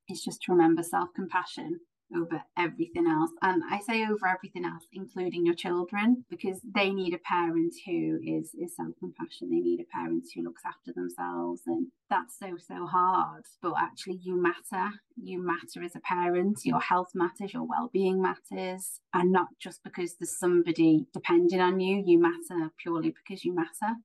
is 0.08 0.22
just 0.22 0.42
to 0.42 0.52
remember 0.52 0.82
self-compassion 0.82 1.80
over 2.16 2.42
everything 2.58 3.06
else. 3.06 3.30
And 3.42 3.62
I 3.70 3.80
say 3.80 4.04
over 4.04 4.26
everything 4.26 4.64
else, 4.64 4.84
including 4.92 5.46
your 5.46 5.54
children, 5.54 6.24
because 6.30 6.60
they 6.74 6.90
need 6.90 7.14
a 7.14 7.18
parent 7.18 7.74
who 7.86 8.18
is 8.24 8.54
is 8.54 8.76
self-compassion. 8.76 9.50
They 9.50 9.60
need 9.60 9.80
a 9.80 9.96
parent 9.96 10.24
who 10.34 10.42
looks 10.42 10.62
after 10.66 10.92
themselves. 10.92 11.62
And 11.66 11.88
that's 12.10 12.38
so, 12.38 12.56
so 12.58 12.86
hard. 12.86 13.44
But 13.60 13.74
actually 13.78 14.20
you 14.22 14.40
matter. 14.40 14.90
You 15.16 15.44
matter 15.44 15.82
as 15.84 15.96
a 15.96 16.00
parent. 16.00 16.60
Your 16.64 16.80
health 16.80 17.10
matters, 17.14 17.52
your 17.52 17.66
well-being 17.66 18.20
matters. 18.22 19.00
And 19.14 19.32
not 19.32 19.48
just 19.58 19.82
because 19.82 20.16
there's 20.18 20.38
somebody 20.38 21.06
depending 21.12 21.60
on 21.60 21.80
you, 21.80 22.02
you 22.04 22.20
matter 22.20 22.70
purely 22.78 23.10
because 23.10 23.44
you 23.44 23.54
matter. 23.54 23.96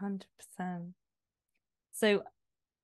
Hundred 0.00 0.26
percent. 0.38 0.94
So 1.92 2.24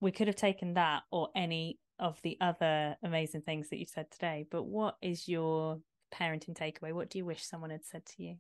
we 0.01 0.13
could 0.13 0.27
have 0.27 0.37
taken 0.37 0.75
that 0.75 1.03
or 1.11 1.31
any 1.35 1.79
of 1.99 2.21
the 2.23 2.37
other 2.41 2.97
amazing 3.03 3.43
things 3.43 3.71
that 3.71 3.79
you've 3.79 3.89
said 3.89 4.11
today, 4.11 4.47
but 4.51 4.65
what 4.65 4.97
is 5.03 5.29
your 5.29 5.81
parenting 6.13 6.57
takeaway? 6.57 6.93
What 6.93 7.11
do 7.11 7.19
you 7.19 7.25
wish 7.25 7.45
someone 7.45 7.71
had 7.71 7.85
said 7.85 8.05
to 8.07 8.23
you? 8.23 8.37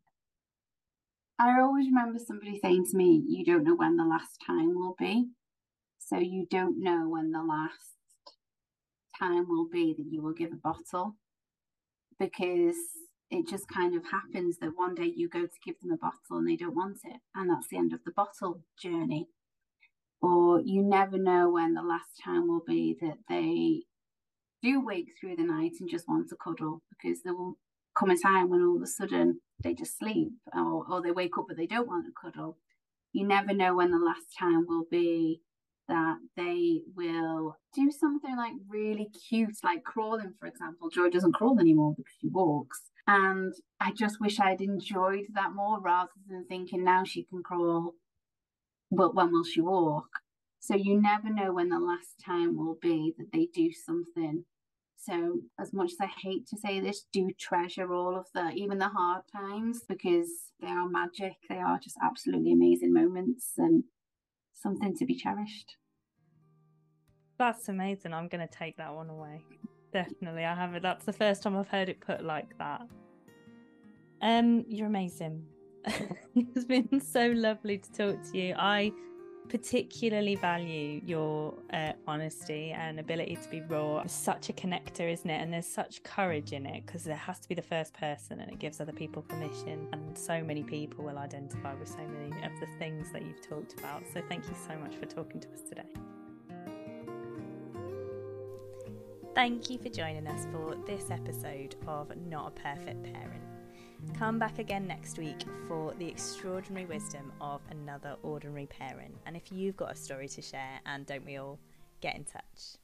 I 1.38 1.60
always 1.60 1.86
remember 1.86 2.18
somebody 2.18 2.58
saying 2.60 2.86
to 2.90 2.96
me, 2.96 3.22
You 3.28 3.44
don't 3.44 3.64
know 3.64 3.74
when 3.74 3.96
the 3.96 4.04
last 4.04 4.38
time 4.46 4.74
will 4.74 4.94
be. 4.98 5.28
So 5.98 6.18
you 6.18 6.46
don't 6.50 6.82
know 6.82 7.08
when 7.08 7.30
the 7.32 7.42
last 7.42 7.94
time 9.18 9.48
will 9.48 9.68
be 9.68 9.94
that 9.96 10.06
you 10.10 10.22
will 10.22 10.34
give 10.34 10.52
a 10.52 10.56
bottle 10.56 11.16
because 12.18 12.76
it 13.30 13.48
just 13.48 13.66
kind 13.68 13.96
of 13.96 14.04
happens 14.04 14.58
that 14.58 14.76
one 14.76 14.94
day 14.94 15.12
you 15.16 15.28
go 15.28 15.42
to 15.42 15.60
give 15.64 15.80
them 15.80 15.92
a 15.92 15.96
bottle 15.96 16.38
and 16.38 16.48
they 16.48 16.56
don't 16.56 16.76
want 16.76 16.98
it, 17.04 17.16
and 17.34 17.50
that's 17.50 17.68
the 17.68 17.78
end 17.78 17.92
of 17.92 18.04
the 18.04 18.12
bottle 18.12 18.62
journey. 18.80 19.28
Or 20.20 20.60
you 20.60 20.82
never 20.82 21.18
know 21.18 21.50
when 21.50 21.74
the 21.74 21.82
last 21.82 22.20
time 22.24 22.48
will 22.48 22.62
be 22.66 22.96
that 23.00 23.18
they 23.28 23.82
do 24.62 24.80
wake 24.84 25.08
through 25.20 25.36
the 25.36 25.44
night 25.44 25.72
and 25.80 25.90
just 25.90 26.08
want 26.08 26.28
to 26.30 26.36
cuddle 26.42 26.82
because 26.88 27.22
there 27.22 27.34
will 27.34 27.58
come 27.98 28.10
a 28.10 28.18
time 28.18 28.48
when 28.48 28.62
all 28.62 28.76
of 28.76 28.82
a 28.82 28.86
sudden 28.86 29.40
they 29.62 29.74
just 29.74 29.98
sleep 29.98 30.32
or, 30.54 30.84
or 30.90 31.02
they 31.02 31.10
wake 31.10 31.36
up 31.38 31.44
but 31.48 31.56
they 31.56 31.66
don't 31.66 31.86
want 31.86 32.06
to 32.06 32.12
cuddle. 32.20 32.56
You 33.12 33.26
never 33.26 33.52
know 33.52 33.76
when 33.76 33.90
the 33.90 33.98
last 33.98 34.26
time 34.38 34.64
will 34.66 34.86
be 34.90 35.42
that 35.88 36.16
they 36.36 36.80
will 36.96 37.56
do 37.74 37.90
something 37.90 38.36
like 38.36 38.54
really 38.68 39.10
cute, 39.28 39.56
like 39.62 39.84
crawling, 39.84 40.32
for 40.40 40.46
example. 40.46 40.88
Joy 40.88 41.10
doesn't 41.10 41.34
crawl 41.34 41.60
anymore 41.60 41.94
because 41.96 42.14
she 42.20 42.28
walks. 42.28 42.80
And 43.06 43.52
I 43.80 43.92
just 43.92 44.20
wish 44.20 44.40
I'd 44.40 44.62
enjoyed 44.62 45.26
that 45.34 45.52
more 45.54 45.80
rather 45.80 46.10
than 46.26 46.46
thinking 46.46 46.84
now 46.84 47.04
she 47.04 47.24
can 47.24 47.42
crawl, 47.42 47.94
but 48.96 49.14
when 49.14 49.32
will 49.32 49.44
she 49.44 49.60
walk? 49.60 50.08
So 50.60 50.74
you 50.74 51.00
never 51.00 51.28
know 51.30 51.52
when 51.52 51.68
the 51.68 51.78
last 51.78 52.22
time 52.24 52.56
will 52.56 52.78
be 52.80 53.14
that 53.18 53.32
they 53.32 53.48
do 53.52 53.70
something. 53.72 54.44
So 54.96 55.40
as 55.60 55.74
much 55.74 55.92
as 55.92 56.00
I 56.00 56.06
hate 56.06 56.46
to 56.48 56.56
say 56.56 56.80
this, 56.80 57.04
do 57.12 57.30
treasure 57.38 57.92
all 57.92 58.16
of 58.16 58.26
the 58.34 58.50
even 58.52 58.78
the 58.78 58.88
hard 58.88 59.24
times 59.30 59.82
because 59.86 60.30
they 60.60 60.68
are 60.68 60.88
magic. 60.88 61.34
They 61.48 61.58
are 61.58 61.78
just 61.78 61.98
absolutely 62.02 62.52
amazing 62.52 62.94
moments 62.94 63.52
and 63.58 63.84
something 64.54 64.96
to 64.96 65.04
be 65.04 65.14
cherished. 65.14 65.76
That's 67.38 67.68
amazing. 67.68 68.14
I'm 68.14 68.28
going 68.28 68.46
to 68.46 68.54
take 68.54 68.78
that 68.78 68.94
one 68.94 69.10
away. 69.10 69.42
Definitely, 69.92 70.44
I 70.44 70.54
have 70.54 70.74
it. 70.74 70.82
That's 70.82 71.04
the 71.04 71.12
first 71.12 71.42
time 71.42 71.56
I've 71.56 71.68
heard 71.68 71.88
it 71.88 72.00
put 72.00 72.24
like 72.24 72.56
that. 72.58 72.82
Um, 74.22 74.64
you're 74.68 74.86
amazing. 74.86 75.44
it's 76.34 76.64
been 76.64 77.00
so 77.00 77.28
lovely 77.28 77.78
to 77.78 77.92
talk 77.92 78.22
to 78.32 78.38
you. 78.38 78.54
I 78.56 78.92
particularly 79.48 80.36
value 80.36 81.00
your 81.04 81.54
uh, 81.72 81.92
honesty 82.06 82.70
and 82.70 82.98
ability 82.98 83.36
to 83.36 83.48
be 83.50 83.60
raw. 83.62 84.00
It's 84.00 84.14
such 84.14 84.48
a 84.48 84.52
connector, 84.52 85.12
isn't 85.12 85.28
it? 85.28 85.40
And 85.40 85.52
there's 85.52 85.66
such 85.66 86.02
courage 86.02 86.52
in 86.52 86.64
it 86.66 86.86
because 86.86 87.04
there 87.04 87.16
has 87.16 87.38
to 87.40 87.48
be 87.48 87.54
the 87.54 87.62
first 87.62 87.92
person 87.92 88.40
and 88.40 88.50
it 88.50 88.58
gives 88.58 88.80
other 88.80 88.92
people 88.92 89.22
permission. 89.22 89.86
And 89.92 90.16
so 90.16 90.42
many 90.42 90.62
people 90.62 91.04
will 91.04 91.18
identify 91.18 91.74
with 91.74 91.88
so 91.88 91.98
many 91.98 92.30
of 92.44 92.52
the 92.60 92.66
things 92.78 93.12
that 93.12 93.22
you've 93.24 93.42
talked 93.42 93.78
about. 93.78 94.04
So 94.12 94.22
thank 94.28 94.44
you 94.48 94.54
so 94.66 94.76
much 94.78 94.94
for 94.96 95.06
talking 95.06 95.40
to 95.40 95.48
us 95.52 95.60
today. 95.68 95.82
Thank 99.34 99.68
you 99.68 99.78
for 99.78 99.88
joining 99.88 100.26
us 100.28 100.46
for 100.52 100.76
this 100.86 101.10
episode 101.10 101.74
of 101.88 102.12
Not 102.28 102.48
a 102.56 102.60
Perfect 102.62 103.02
Parent. 103.02 103.43
Come 104.12 104.38
back 104.38 104.58
again 104.58 104.86
next 104.86 105.18
week 105.18 105.44
for 105.66 105.94
the 105.94 106.06
extraordinary 106.06 106.86
wisdom 106.86 107.32
of 107.40 107.60
another 107.70 108.16
ordinary 108.22 108.66
parent. 108.66 109.14
And 109.26 109.36
if 109.36 109.50
you've 109.50 109.76
got 109.76 109.92
a 109.92 109.96
story 109.96 110.28
to 110.28 110.42
share, 110.42 110.80
and 110.86 111.04
don't 111.06 111.24
we 111.24 111.36
all, 111.36 111.58
get 112.00 112.14
in 112.14 112.24
touch. 112.24 112.78